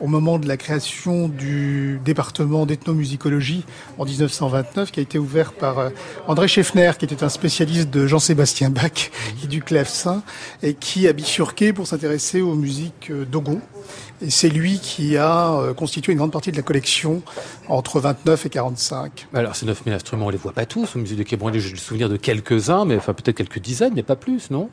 [0.00, 3.64] au moment de la création du département d'ethnomusicologie
[3.98, 5.90] en 1929 qui a été ouvert par
[6.26, 9.10] André Scheffner, qui était un spécialiste de Jean-Sébastien Bach
[9.42, 10.22] et du clavecin,
[10.62, 13.60] et qui a bifurqué pour s'intéresser aux musiques dogon.
[14.24, 17.22] Et c'est lui qui a euh, constitué une grande partie de la collection
[17.68, 19.26] entre 29 et 45.
[19.34, 21.76] Alors ces 9000 instruments, on les voit pas tous au musée de Quai j'ai le
[21.76, 24.70] souvenir de quelques-uns, mais enfin peut-être quelques dizaines, mais pas plus, non?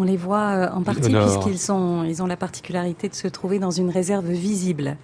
[0.00, 3.58] On les voit euh, en partie puisqu'ils sont, ils ont la particularité de se trouver
[3.58, 4.96] dans une réserve visible.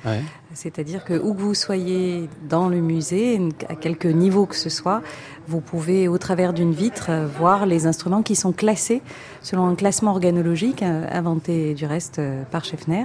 [0.54, 5.02] C'est-à-dire que où que vous soyez dans le musée, à quelque niveau que ce soit,
[5.48, 9.02] vous pouvez, au travers d'une vitre, voir les instruments qui sont classés
[9.42, 13.04] selon un classement organologique euh, inventé du reste euh, par Scheffner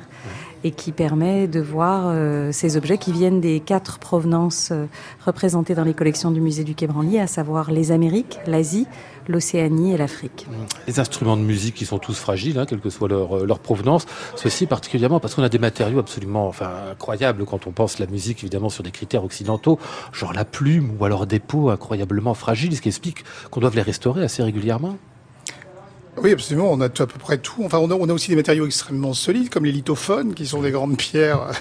[0.64, 4.74] et qui permet de voir euh, ces objets qui viennent des quatre provenances
[5.26, 8.88] représentées dans les collections du musée du Quai Branly, à savoir les Amériques, l'Asie,
[9.28, 10.48] l'Océanie et l'Afrique.
[10.88, 14.06] Les instruments de musique qui sont tous fragiles, hein, quelle que soit leur, leur provenance,
[14.36, 18.40] ceci particulièrement parce qu'on a des matériaux absolument enfin, incroyables quand on pense la musique
[18.44, 19.80] évidemment sur des critères occidentaux,
[20.12, 23.82] genre la plume ou alors des peaux incroyablement fragiles, ce qui explique qu'on doit les
[23.82, 24.98] restaurer assez régulièrement.
[26.18, 26.72] Oui, absolument.
[26.72, 27.64] On a à peu près tout.
[27.64, 30.62] Enfin, on a, on a, aussi des matériaux extrêmement solides, comme les lithophones, qui sont
[30.62, 31.52] des grandes pierres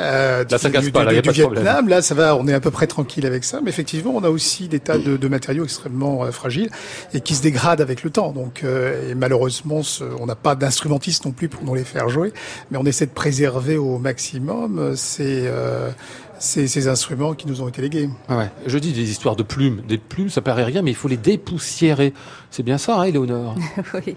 [0.00, 1.88] euh, là, ça casse pas, là, du, Vietnam.
[1.88, 2.36] Là, ça va.
[2.36, 3.60] On est à peu près tranquille avec ça.
[3.62, 6.70] Mais effectivement, on a aussi des tas de, de matériaux extrêmement euh, fragiles
[7.12, 8.30] et qui se dégradent avec le temps.
[8.30, 12.08] Donc, euh, et malheureusement, ce, on n'a pas d'instrumentistes non plus pour nous les faire
[12.08, 12.32] jouer.
[12.70, 14.92] Mais on essaie de préserver au maximum.
[14.94, 15.90] C'est euh,
[16.38, 18.08] ces, ces, instruments qui nous ont été légués.
[18.28, 18.50] Ah ouais.
[18.66, 19.82] Je dis des histoires de plumes.
[19.88, 22.12] Des plumes, ça paraît rien, mais il faut les dépoussiérer.
[22.50, 23.54] C'est bien ça, hein, Éléonore?
[23.94, 24.16] Oui.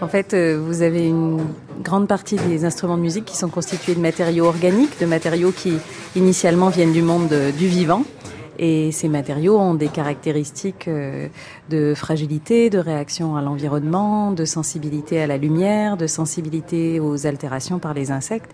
[0.00, 1.40] En fait, euh, vous avez une
[1.82, 5.74] grande partie des instruments de musique qui sont constitués de matériaux organiques, de matériaux qui
[6.16, 8.04] initialement viennent du monde du vivant.
[8.58, 11.28] Et ces matériaux ont des caractéristiques euh,
[11.70, 17.78] de fragilité, de réaction à l'environnement, de sensibilité à la lumière, de sensibilité aux altérations
[17.78, 18.50] par les insectes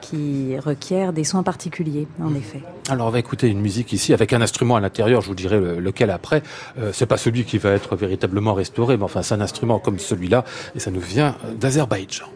[0.00, 2.62] qui requiert des soins particuliers, en effet.
[2.88, 5.60] Alors on va écouter une musique ici avec un instrument à l'intérieur, je vous dirai
[5.78, 6.42] lequel après.
[6.78, 9.98] Euh, c'est pas celui qui va être véritablement restauré, mais enfin c'est un instrument comme
[9.98, 10.44] celui-là,
[10.74, 12.26] et ça nous vient d'Azerbaïdjan.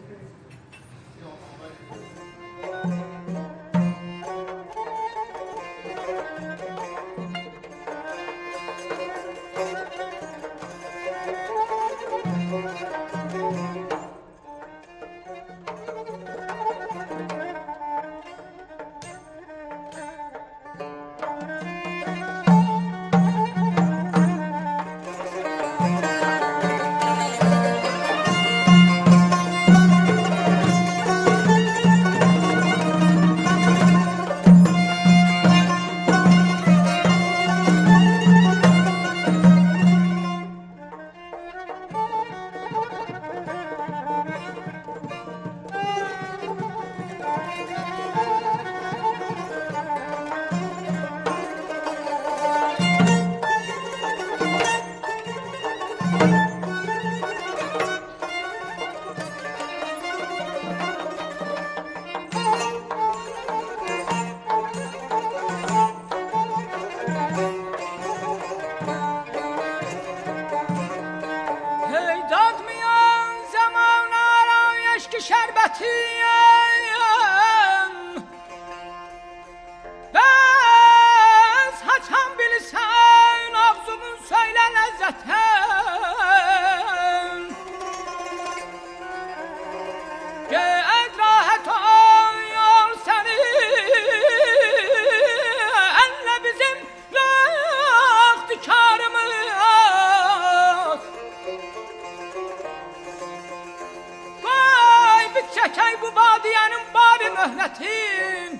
[107.45, 108.59] zehnetin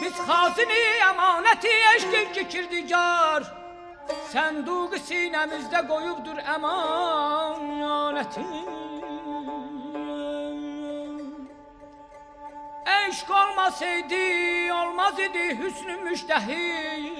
[0.00, 0.72] Biz hazini
[1.10, 3.42] emaneti eşkin ki kirdigar
[4.32, 7.66] Senduğu sinemizde koyubdur emanetin
[13.08, 17.12] Eşk olmasaydı olmaz idi hüsnü müştehi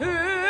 [0.00, 0.48] Hüs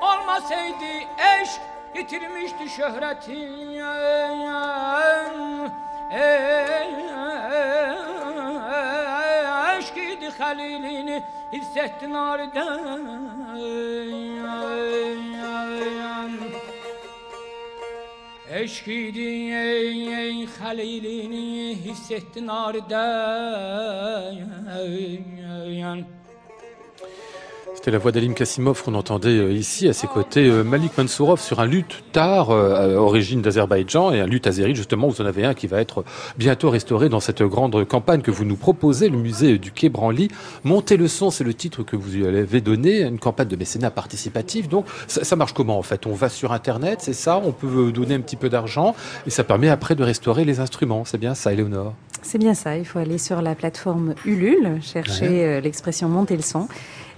[0.00, 0.92] olmasaydı
[1.40, 1.60] eşk
[1.94, 3.71] yitirmişti şöhreti
[9.82, 11.22] Aşk idi halilini
[11.52, 13.52] hissettin arden
[18.50, 22.92] Eşk ey, ey halilini hissettin arden
[27.82, 31.40] C'était la voix d'Alim Kassimov qu'on entendait euh, ici, à ses côtés euh, Malik Mansourov
[31.40, 35.44] sur un luth tar, euh, origine d'Azerbaïdjan, et un luth azéri, justement, vous en avez
[35.44, 36.04] un qui va être
[36.38, 40.28] bientôt restauré dans cette grande campagne que vous nous proposez, le musée du Quai Branly.
[40.62, 43.90] Montez le son, c'est le titre que vous lui avez donné, une campagne de mécénat
[43.90, 44.68] participatif.
[44.68, 46.06] Donc, ça, ça marche comment en fait?
[46.06, 47.42] On va sur Internet, c'est ça?
[47.44, 48.94] On peut donner un petit peu d'argent,
[49.26, 51.04] et ça permet après de restaurer les instruments.
[51.04, 52.76] C'est bien ça, Éléonore C'est bien ça.
[52.76, 56.68] Il faut aller sur la plateforme Ulule, chercher l'expression monter le son.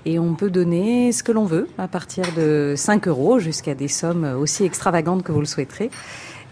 [0.07, 3.89] Et on peut donner ce que l'on veut, à partir de 5 euros jusqu'à des
[3.89, 5.91] sommes aussi extravagantes que vous le souhaiterez.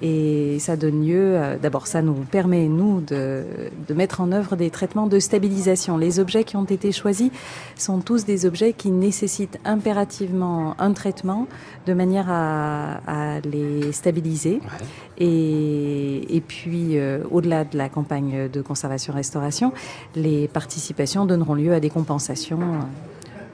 [0.05, 3.45] Et ça donne lieu, d'abord ça nous permet, nous, de,
[3.87, 5.97] de, mettre en œuvre des traitements de stabilisation.
[5.97, 7.31] Les objets qui ont été choisis
[7.77, 11.47] sont tous des objets qui nécessitent impérativement un traitement
[11.87, 14.55] de manière à, à les stabiliser.
[14.55, 14.87] Ouais.
[15.19, 19.73] Et, et, puis, euh, au-delà de la campagne de conservation-restauration,
[20.17, 22.59] les participations donneront lieu à des compensations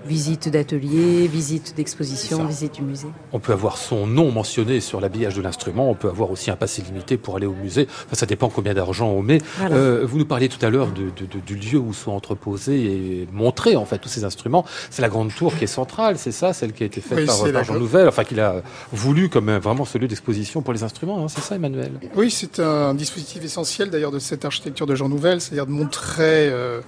[0.08, 3.08] visite d'atelier, visite d'exposition, visite du musée.
[3.32, 6.56] On peut avoir son nom mentionné sur l'habillage de l'instrument, on peut avoir aussi un
[6.56, 7.86] passé limité pour aller au musée.
[8.06, 9.40] Enfin, ça dépend combien d'argent on met.
[9.58, 9.76] Voilà.
[9.76, 12.80] Euh, vous nous parliez tout à l'heure de, de, de, du lieu où sont entreposés
[12.84, 14.64] et montrés en fait tous ces instruments.
[14.90, 17.26] C'est la grande tour qui est centrale, c'est ça, celle qui a été faite oui,
[17.26, 20.82] par, par Jean Nouvel, enfin qu'il a voulu comme vraiment ce lieu d'exposition pour les
[20.82, 21.24] instruments.
[21.24, 21.92] Hein, c'est ça, Emmanuel?
[22.16, 26.48] Oui, c'est un dispositif essentiel d'ailleurs de cette architecture de Jean Nouvel, c'est-à-dire de montrer,
[26.48, 26.80] euh,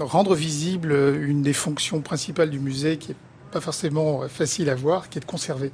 [0.00, 3.16] rendre visible une des fonctions principales du musée qui est
[3.50, 5.70] pas forcément facile à voir, qui est de conserver.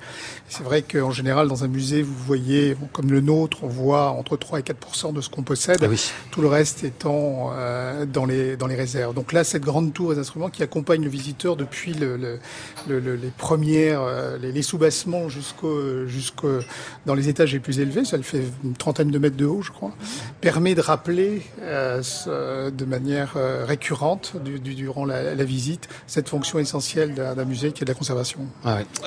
[0.49, 4.37] C'est vrai qu'en général, dans un musée, vous voyez, comme le nôtre, on voit entre
[4.37, 6.11] 3 et 4% de ce qu'on possède, ah oui.
[6.31, 9.15] tout le reste étant euh, dans, les, dans les réserves.
[9.15, 12.39] Donc là, cette grande tour des instruments qui accompagne le visiteur depuis le, le,
[12.89, 16.61] le, les premières, euh, les, les sous-bassements jusqu'au, jusqu'au,
[17.05, 19.63] dans les étages les plus élevés, ça le fait une trentaine de mètres de haut,
[19.63, 19.93] je crois,
[20.41, 22.03] permet de rappeler euh,
[22.71, 27.66] de manière euh, récurrente du, du, durant la, la, visite cette fonction essentielle d'un musée
[27.69, 28.41] est de la conservation.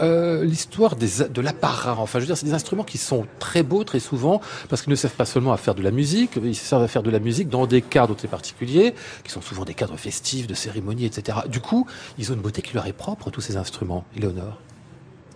[0.02, 3.84] Euh, L'histoire de l'apparat, enfin je veux dire, c'est des instruments qui sont très beaux
[3.84, 6.84] très souvent, parce qu'ils ne servent pas seulement à faire de la musique, ils servent
[6.84, 8.94] à faire de la musique dans des cadres très particuliers,
[9.24, 11.40] qui sont souvent des cadres festifs, de cérémonies, etc.
[11.48, 11.88] Du coup,
[12.18, 14.06] ils ont une beauté qui leur est propre, tous ces instruments.
[14.16, 14.58] Éléonore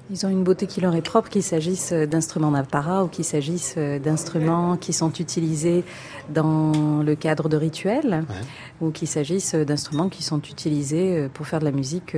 [0.10, 3.78] ils ont une beauté qui leur est propre, qu'il s'agisse d'instruments d'apparat ou qu'il s'agisse
[3.78, 5.84] d'instruments qui sont utilisés
[6.30, 8.36] dans le cadre de rituels ouais.
[8.82, 12.18] ou qu'il s'agisse d'instruments qui sont utilisés pour faire de la musique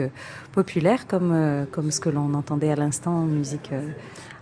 [0.51, 3.71] populaire comme, comme ce que l'on entendait à l'instant en musique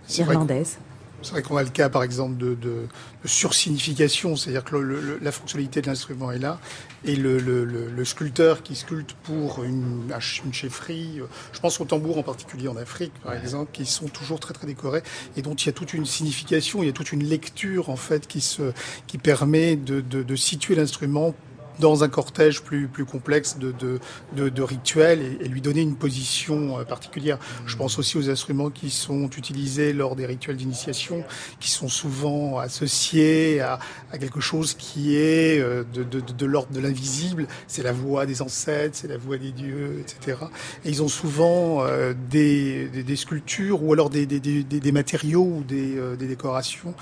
[0.08, 0.78] irlandaise.
[1.24, 2.86] C'est vrai qu'on a le cas, par exemple, de, de,
[3.22, 6.60] de sursignification, c'est-à-dire que le, le, la fonctionnalité de l'instrument est là,
[7.04, 10.12] et le, le, sculpteur qui sculpte pour une,
[10.44, 11.20] une chefferie,
[11.52, 13.38] je pense au tambour en particulier en Afrique, par ouais.
[13.38, 15.02] exemple, qui sont toujours très très décorés,
[15.36, 17.96] et dont il y a toute une signification, il y a toute une lecture, en
[17.96, 18.72] fait, qui, se,
[19.06, 21.34] qui permet de, de, de situer l'instrument
[21.78, 23.98] dans un cortège plus, plus complexe de, de,
[24.36, 27.38] de, de rituels et, et, lui donner une position euh, particulière.
[27.66, 31.24] Je pense aussi aux instruments qui sont utilisés lors des rituels d'initiation,
[31.60, 33.78] qui sont souvent associés à,
[34.12, 37.46] à, quelque chose qui est euh, de, de, de l'ordre de l'invisible.
[37.66, 40.38] C'est la voix des ancêtres, c'est la voix des dieux, etc.
[40.84, 45.44] Et ils ont souvent euh, des, des, des, sculptures ou alors des, des, des matériaux
[45.58, 46.94] ou des, euh, des décorations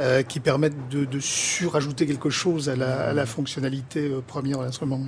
[0.00, 4.64] euh, qui permettent de, de surajouter quelque chose à la, à la fonctionnalité première de
[4.64, 5.00] l'instrument.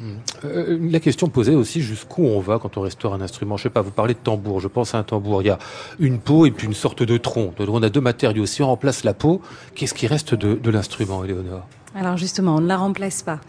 [0.44, 3.70] Euh, la question posée aussi, jusqu'où on va quand on restaure un instrument Je sais
[3.70, 5.58] pas, vous parlez de tambour, je pense à un tambour, il y a
[5.98, 7.52] une peau et puis une sorte de tronc.
[7.58, 8.46] On a deux matériaux.
[8.46, 9.40] Si on remplace la peau,
[9.74, 11.66] qu'est-ce qui reste de, de l'instrument, Éléonore?
[11.94, 13.40] Alors justement, on ne la remplace pas.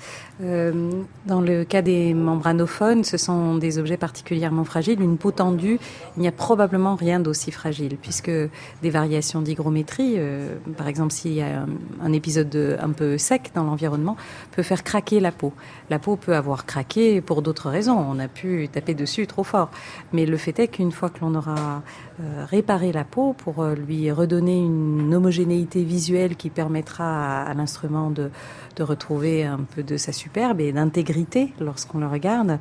[0.44, 5.02] Euh, dans le cas des membranophones, ce sont des objets particulièrement fragiles.
[5.02, 5.80] Une peau tendue,
[6.18, 11.34] il n'y a probablement rien d'aussi fragile, puisque des variations d'hygrométrie, euh, par exemple s'il
[11.34, 11.66] y a
[12.02, 14.18] un, épisode de, un peu sec dans l'environnement,
[14.52, 15.54] peut faire craquer la peau.
[15.90, 17.98] La peau peut avoir craqué pour d'autres raisons.
[17.98, 19.70] On a pu taper dessus trop fort.
[20.14, 21.84] Mais le fait est qu'une fois que l'on aura
[22.20, 28.32] euh, réparé la peau pour lui redonner une homogénéité visuelle qui permettra à l'instrument de
[28.76, 32.60] de retrouver un peu de sa superbe et d'intégrité lorsqu'on le regarde,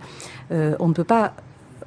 [0.52, 1.34] euh, on ne peut pas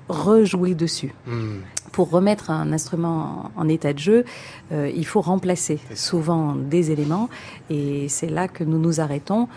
[0.09, 1.13] rejouer dessus.
[1.28, 1.59] Mmh.
[1.91, 4.26] Pour remettre un instrument en, en état de jeu,
[4.71, 7.30] euh, il faut remplacer souvent des éléments
[7.69, 9.47] et c'est là que nous nous arrêtons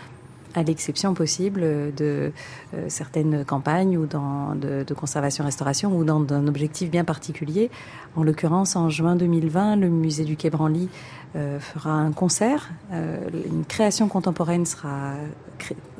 [0.55, 2.31] à l'exception possible de
[2.73, 7.69] euh, certaines campagnes ou dans, de, de conservation-restauration ou dans un objectif bien particulier.
[8.15, 10.89] En l'occurrence, en juin 2020, le musée du Quai Branly
[11.35, 12.69] euh, fera un concert.
[12.91, 15.13] Euh, une création contemporaine sera,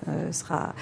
[0.08, 0.74] euh, sera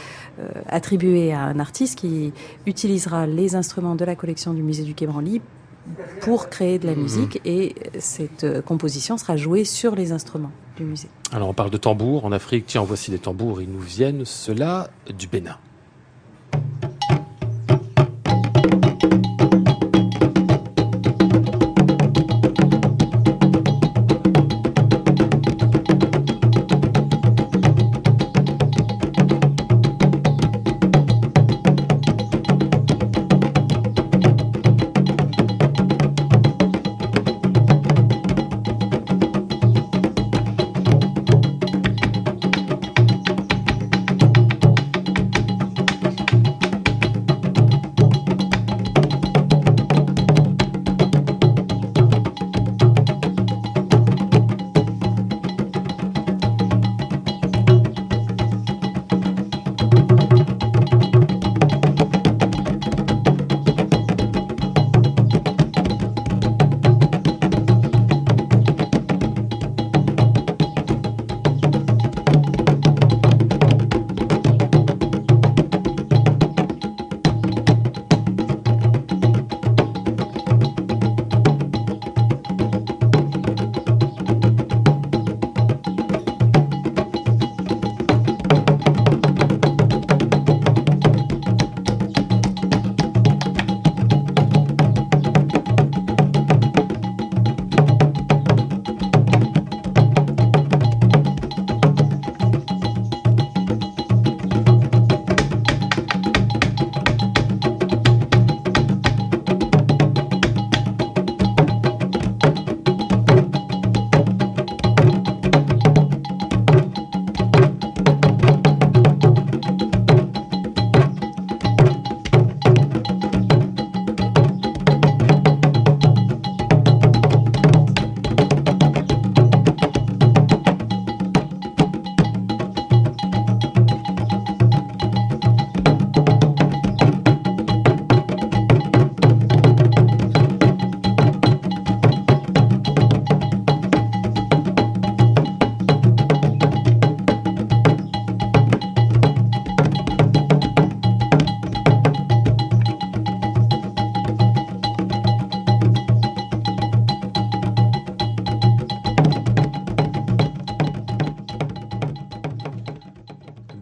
[0.70, 2.32] attribuée à un artiste qui
[2.66, 5.41] utilisera les instruments de la collection du musée du Quai Branly
[6.22, 7.01] pour créer de la mmh.
[7.01, 10.51] musique et cette composition sera jouée sur les instruments
[11.32, 14.89] Alors on parle de tambours en Afrique, tiens voici des tambours, ils nous viennent, cela
[15.13, 15.57] du Bénin.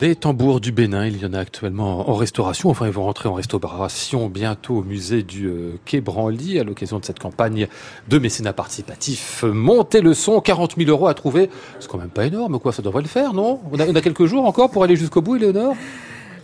[0.03, 1.05] Des tambours du Bénin.
[1.05, 2.69] Il y en a actuellement en restauration.
[2.69, 6.99] Enfin, ils vont rentrer en restauration bientôt au musée du euh, Quai Branly à l'occasion
[6.99, 7.69] de cette campagne
[8.09, 9.45] de mécénat participatif.
[9.47, 11.49] Montez le son, 40 000 euros à trouver.
[11.79, 12.73] C'est quand même pas énorme, quoi.
[12.73, 13.61] Ça devrait le faire, non?
[13.71, 15.77] On a, on a quelques jours encore pour aller jusqu'au bout, Éléonore?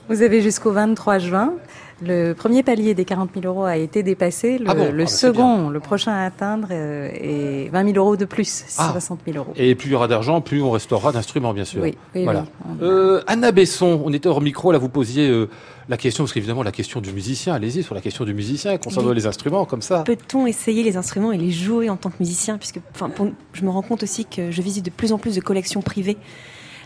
[0.09, 1.53] Vous avez jusqu'au 23 juin.
[2.01, 4.57] Le premier palier des 40 000 euros a été dépassé.
[4.57, 4.85] Le, Ah bon?
[4.85, 8.23] Le Ah bah, c'est second, le prochain à atteindre, euh, est 20 000 euros de
[8.23, 8.89] plus, Ah.
[8.93, 9.51] 60 000 euros.
[9.57, 11.81] Et plus il y aura d'argent, plus on restaurera d'instruments, bien sûr.
[11.83, 12.45] Oui, oui, voilà.
[12.65, 12.77] oui.
[12.81, 15.49] Euh, Anna Besson, on était hors micro, là vous posiez euh,
[15.89, 19.09] la question, parce qu'évidemment la question du musicien, allez-y sur la question du musicien concernant
[19.09, 19.15] Oui.
[19.15, 20.03] les instruments, comme ça.
[20.05, 22.57] Peut-on essayer les instruments et les jouer en tant que musicien?
[22.57, 25.35] Puisque enfin, pour- je me rends compte aussi que je visite de plus en plus
[25.35, 26.17] de collections privées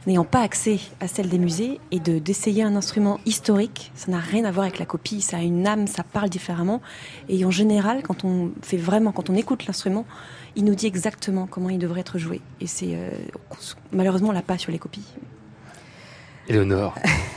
[0.07, 4.19] n'ayant pas accès à celles des musées et de d'essayer un instrument historique, ça n'a
[4.19, 6.81] rien à voir avec la copie, ça a une âme, ça parle différemment.
[7.29, 10.05] Et en général, quand on fait vraiment, quand on écoute l'instrument,
[10.55, 12.41] il nous dit exactement comment il devrait être joué.
[12.61, 13.09] Et c'est euh,
[13.91, 15.05] malheureusement on l'a pas sur les copies.
[16.47, 16.95] Éléonore.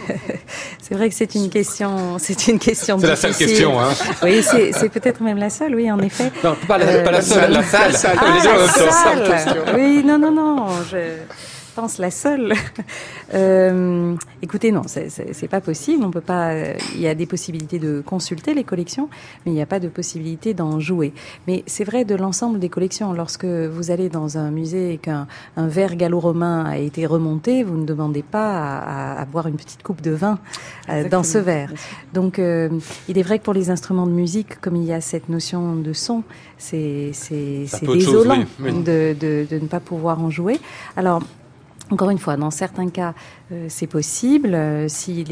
[0.82, 3.90] C'est vrai que c'est une question, c'est une question C'est la seule question, hein.
[4.22, 6.30] Oui, c'est c'est peut-être même la seule, oui, en effet.
[6.44, 7.92] Non, pas la, Euh, pas la seule, la salle.
[8.04, 9.64] Ah, la salle.
[9.74, 10.98] Oui, non, non, non, je
[11.76, 12.52] pense la seule.
[13.34, 16.04] Euh, écoutez, non, c'est- pas possible.
[16.04, 16.50] On peut pas.
[16.50, 19.08] euh, Il y a des possibilités de consulter les collections,
[19.44, 21.12] mais il n'y a pas de possibilité d'en jouer.
[21.48, 23.12] Mais c'est vrai de l'ensemble des collections.
[23.12, 27.76] Lorsque vous allez dans un musée et qu'un un verre gallo-romain a été remonté, vous
[27.76, 30.38] ne demandez pas à, à- à boire une petite coupe de vin
[30.88, 31.72] euh, dans ce verre.
[32.14, 32.68] Donc, euh,
[33.08, 35.74] il est vrai que pour les instruments de musique, comme il y a cette notion
[35.74, 36.22] de son,
[36.58, 38.82] c'est chose, désolant oui, oui.
[38.84, 40.60] De, de, de ne pas pouvoir en jouer.
[40.96, 41.20] Alors.
[41.92, 43.14] Encore une fois, dans certains cas,
[43.52, 45.24] euh, c'est possible euh, si,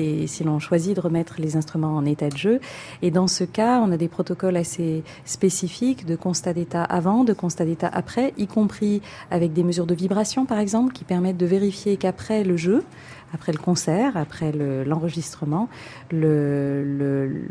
[0.44, 2.60] l'on choisit de remettre les instruments en état de jeu.
[3.02, 7.32] Et dans ce cas, on a des protocoles assez spécifiques de constat d'état avant, de
[7.32, 9.02] constat d'état après, y compris
[9.32, 12.84] avec des mesures de vibration, par exemple, qui permettent de vérifier qu'après le jeu,
[13.32, 15.68] après le concert, après le- l'enregistrement,
[16.12, 17.46] le, le-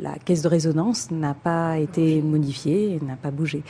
[0.00, 3.62] la caisse de résonance n'a pas été modifiée, n'a pas bougé.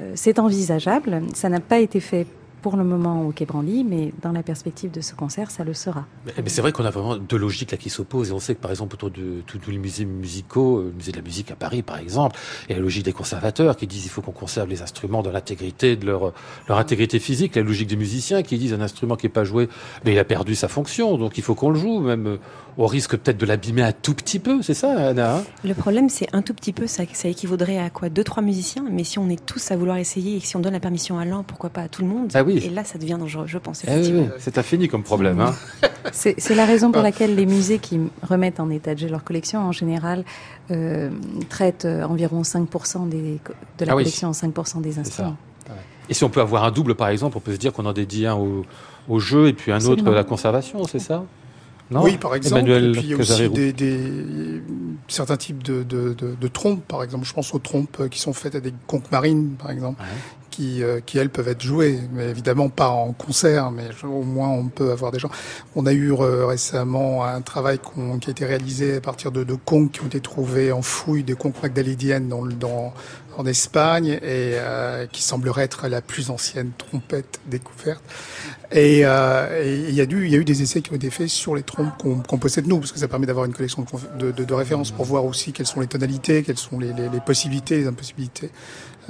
[0.00, 1.22] Euh, C'est envisageable.
[1.34, 2.26] Ça n'a pas été fait
[2.64, 5.74] pour le moment au Quai Branly, mais dans la perspective de ce concert, ça le
[5.74, 6.06] sera.
[6.24, 8.30] Mais, mais c'est vrai qu'on a vraiment deux logiques là qui s'opposent.
[8.30, 11.12] Et on sait que par exemple autour de tous les musées musicaux, euh, le musée
[11.12, 13.86] de la musique à Paris par exemple, il y a la logique des conservateurs qui
[13.86, 16.32] disent il faut qu'on conserve les instruments dans l'intégrité de leur
[16.66, 19.68] leur intégrité physique, la logique des musiciens qui disent un instrument qui est pas joué,
[20.06, 22.38] mais il a perdu sa fonction donc il faut qu'on le joue même euh,
[22.76, 25.44] au risque peut-être de l'abîmer un tout petit peu, c'est ça Anna hein?
[25.64, 28.08] Le problème, c'est un tout petit peu, ça, ça équivaudrait à quoi?
[28.08, 30.60] Deux, trois musiciens, mais si on est tous à vouloir essayer et que si on
[30.60, 32.30] donne la permission à l'un, pourquoi pas à tout le monde?
[32.34, 32.53] Ah oui.
[32.62, 33.82] Et là, ça devient dangereux, je pense.
[33.86, 35.54] Eh oui, oui, c'est infini comme problème hein.
[36.12, 39.60] C'est la raison pour laquelle les musées qui remettent en état de jeu leur collection,
[39.60, 40.24] en général,
[40.70, 41.10] euh,
[41.48, 43.38] traitent euh, environ 5% des,
[43.78, 44.02] de la Ah oui.
[44.04, 45.36] collection, 5% des instruments.
[46.08, 47.94] Et si on peut avoir un double par exemple, on peut se dire qu'on en
[47.94, 48.66] dédie un au,
[49.08, 51.24] au jeu et puis un autre à la conservation, c'est ça?
[51.90, 52.02] Non?
[52.02, 52.60] Oui, par exemple.
[52.62, 54.62] Emmanuel et puis il y a aussi des, des-
[55.08, 57.26] certains types de, de, de, de trompes, par exemple.
[57.26, 60.08] Je pense aux trompes euh, qui sont faites à des conques marines, par exemple, Ouais.
[60.54, 64.50] Qui, euh, qui elles peuvent être jouées, mais évidemment pas en concert, mais au moins
[64.50, 65.30] on peut avoir des gens.
[65.74, 69.42] On a eu euh, récemment un travail qu'on- qui a été réalisé à partir de,
[69.42, 72.92] de conques qui ont été trouvés en fouille des conques magdalédiennes dans, dans,
[73.36, 78.02] en Espagne et euh, qui semblerait être la plus ancienne trompette découverte.
[78.70, 81.54] Et euh, il y a y a eu des essais qui ont été faits sur
[81.56, 83.84] les trompes qu'on qu'on possède nous, parce que ça permet d'avoir une collection
[84.18, 87.20] de, de, de, références pour voir aussi quelles sont les tonalités, quelles sont les, les
[87.20, 88.50] possibilités, les impossibilités,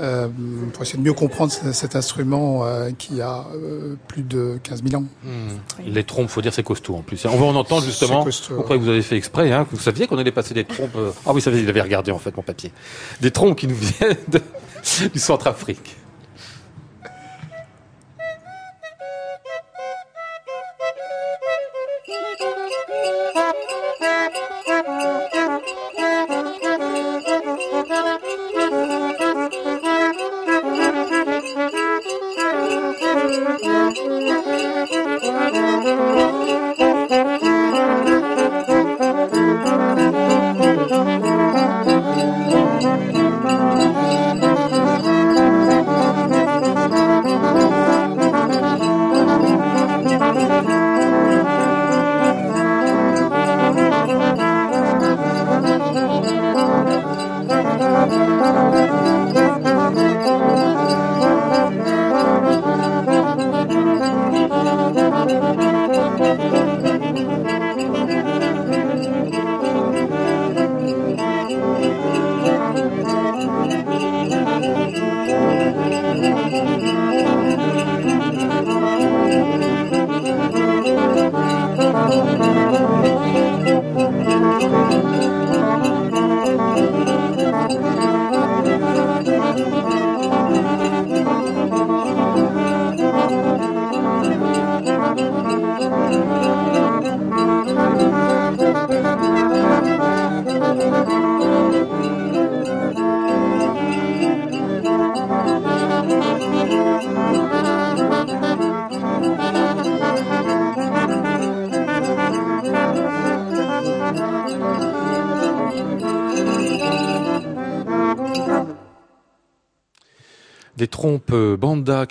[0.01, 0.29] euh,
[0.73, 4.83] pour essayer de mieux comprendre ce- cet instrument euh, qui a euh, plus de 15
[4.89, 5.07] 000 ans.
[5.25, 5.59] Hmm.
[5.87, 7.25] Les trompes, faut dire, c'est costaud en plus.
[7.27, 8.21] On va en entendre justement.
[8.21, 8.55] C'est costaud.
[8.57, 10.97] Vous croyez que vous avez fait exprès, hein, vous saviez qu'on allait passer des trompes.
[11.27, 12.73] Ah oui, ça il avait regardé en fait mon papier.
[13.21, 14.43] Des trompes qui nous viennent de-
[15.13, 15.97] du Centrafrique.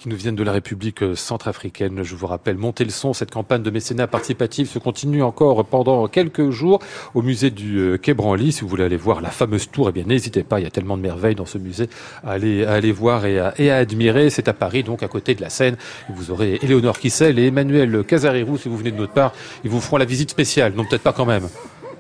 [0.04, 2.04] Qui nous viennent de la République euh, centrafricaine.
[2.04, 6.10] Je vous rappelle, montez le son, cette campagne de mécénat participatif se continue encore pendant
[6.10, 6.80] quelques jours
[7.14, 8.52] au musée du euh, Quai Branly.
[8.52, 10.72] Si vous voulez aller voir la fameuse tour, eh bien n'hésitez pas, il y a
[10.72, 11.88] tellement de merveilles dans ce musée
[12.22, 14.30] à aller, à aller voir et à, et à admirer.
[14.30, 15.78] C'est à Paris, donc à côté de la Seine.
[16.14, 19.32] Vous aurez Éléonore Kissel et Emmanuel Casarérou, si vous venez de notre part.
[19.64, 20.74] Ils vous feront la visite spéciale.
[20.76, 21.48] Non, peut-être pas quand même.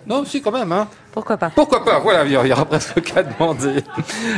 [0.06, 0.88] Non, si, quand même, hein.
[1.14, 1.50] Pourquoi pas?
[1.52, 2.00] Pourquoi pas?
[2.00, 3.84] Voilà, il y aura presque qu'à demander.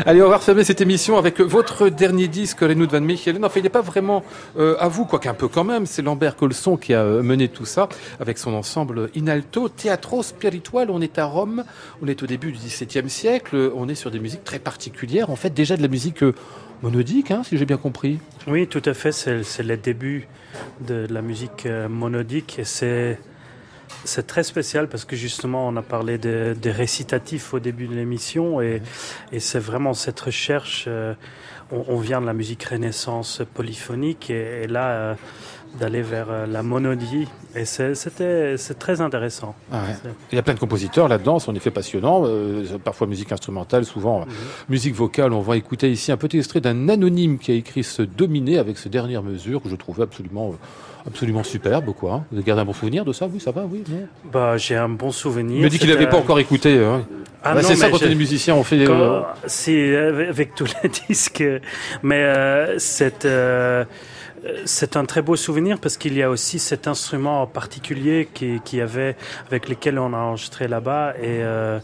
[0.06, 3.44] Allez, on va refermer cette émission avec votre dernier disque, Renaud Van Michelen.
[3.44, 4.24] Enfin, il n'est pas vraiment
[4.60, 5.86] euh, à vous, quoique un peu quand même.
[5.86, 7.90] C'est Lambert Colson qui a euh, mené tout ça
[8.20, 10.92] avec son ensemble Inalto, Teatro Spiritual.
[10.92, 11.64] On est à Rome,
[12.04, 13.72] on est au début du XVIIe siècle.
[13.76, 15.30] On est sur des musiques très particulières.
[15.30, 16.34] En fait, déjà de la musique euh,
[16.84, 18.20] monodique, hein, si j'ai bien compris.
[18.48, 19.12] Oui, tout à fait.
[19.14, 20.28] C'est le début
[20.82, 23.18] de la musique monodique et c'est
[24.04, 27.96] c'est très spécial parce que justement, on a parlé des de récitatifs au début de
[27.96, 28.82] l'émission et,
[29.32, 30.86] et c'est vraiment cette recherche.
[30.88, 31.14] Euh,
[31.72, 35.16] on, on, vient de la musique renaissance polyphonique et, et là, euh,
[35.80, 37.28] d'aller vers euh, la monodie.
[37.56, 39.56] Et c'était c'est très intéressant.
[39.72, 40.12] Ah ouais.
[40.32, 42.24] Il y a plein de compositeurs là-dedans, c'est en effet passionnant.
[42.26, 44.70] Euh, parfois musique instrumentale, souvent mm -hmm.
[44.70, 45.34] musique vocale.
[45.34, 48.78] On va écouter ici un petit extrait d'un anonyme qui a écrit ce Dominé avec
[48.78, 50.56] ses dernières mesures que je trouvais absolument
[51.08, 52.26] absolument superbe, quoi.
[52.32, 53.28] Vous avez gardé un bon souvenir de ça?
[53.32, 53.84] Oui, ça va, oui.
[53.90, 55.58] Non bah, j'ai un bon souvenir.
[55.58, 56.78] Il m'a dit qu'il n'avait pas encore écouté.
[56.78, 57.06] Hein.
[57.44, 58.90] Ah bah, c'est ça quand on est musicien, on fait.
[58.90, 59.22] Euh...
[59.46, 61.44] C'est avec tous les disques,
[62.02, 63.26] mais euh, c'est.
[63.26, 63.86] Euh,
[64.66, 68.80] c'est un très beau souvenir parce qu'il y a aussi cet instrument particulier qui, qui
[68.80, 69.16] avait,
[69.48, 71.80] avec lequel on a enregistré là-bas et, euh,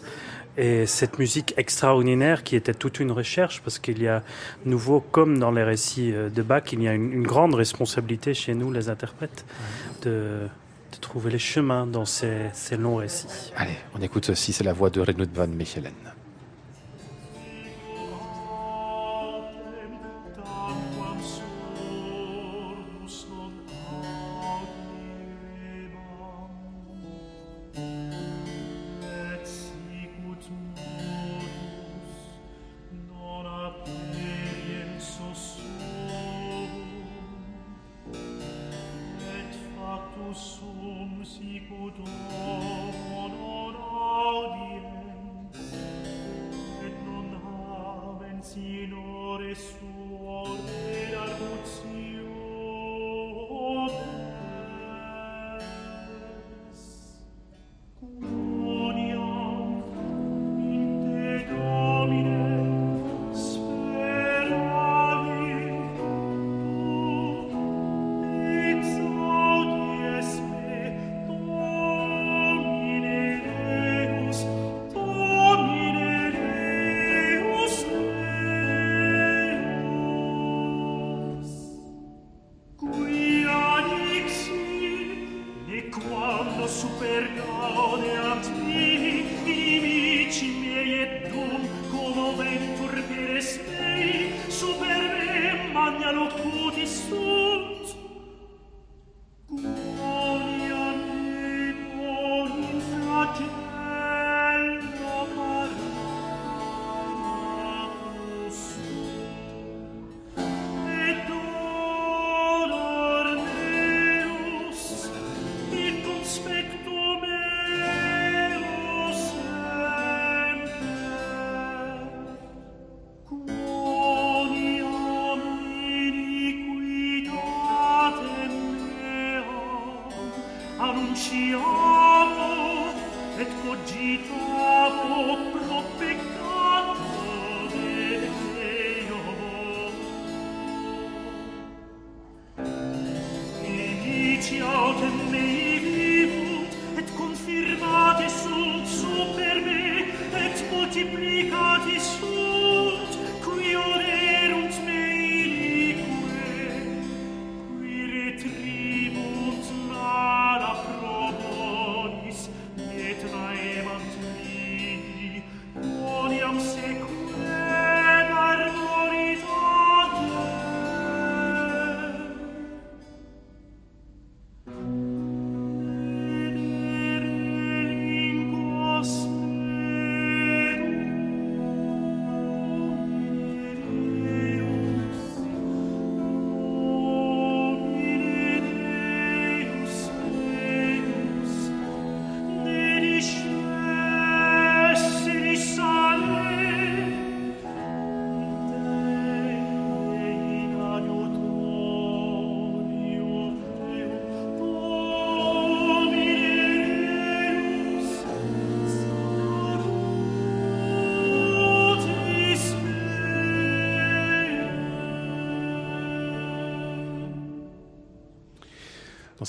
[0.58, 4.22] et cette musique extraordinaire qui était toute une recherche parce qu'il y a
[4.66, 8.54] nouveau comme dans les récits de Bach il y a une, une grande responsabilité chez
[8.54, 9.46] nous les interprètes
[10.04, 10.48] de,
[10.92, 13.52] de trouver les chemins dans ces, ces longs récits.
[13.56, 15.94] Allez, on écoute ceci, c'est la voix de Renaud van Mechelen.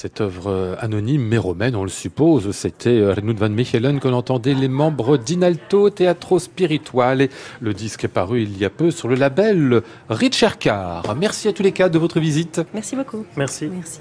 [0.03, 2.51] Cette œuvre anonyme mais romaine, on le suppose.
[2.51, 7.29] C'était Renaud van Michelen que l'on entendait les membres d'Inalto Teatro Spirituale.
[7.61, 11.15] Le disque est paru il y a peu sur le label Richard Carr.
[11.17, 12.63] Merci à tous les cas de votre visite.
[12.75, 13.25] Merci beaucoup.
[13.37, 13.71] Merci.
[13.73, 14.01] Merci.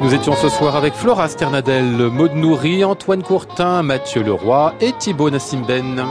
[0.00, 5.28] Nous étions ce soir avec Flora Sternadel, Maud Nourri, Antoine Courtin, Mathieu Leroy et Thibaut
[5.28, 6.02] Nassimben.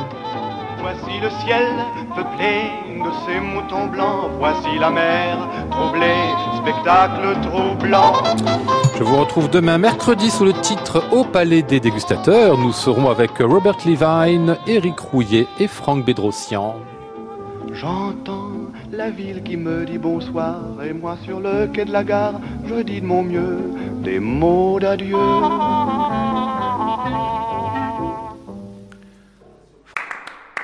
[1.22, 1.68] Le ciel
[2.16, 5.38] peuplé de ces moutons blancs, voici la mer
[5.70, 6.26] troublée,
[6.58, 8.14] spectacle troublant.
[8.98, 12.58] Je vous retrouve demain mercredi sous le titre Au Palais des Dégustateurs.
[12.58, 16.78] Nous serons avec Robert Levine, Éric Rouillet et Franck Bédrossian.
[17.72, 18.50] J'entends
[18.92, 22.82] la ville qui me dit bonsoir et moi sur le quai de la gare, je
[22.82, 23.60] dis de mon mieux
[24.04, 25.18] des mots d'adieu.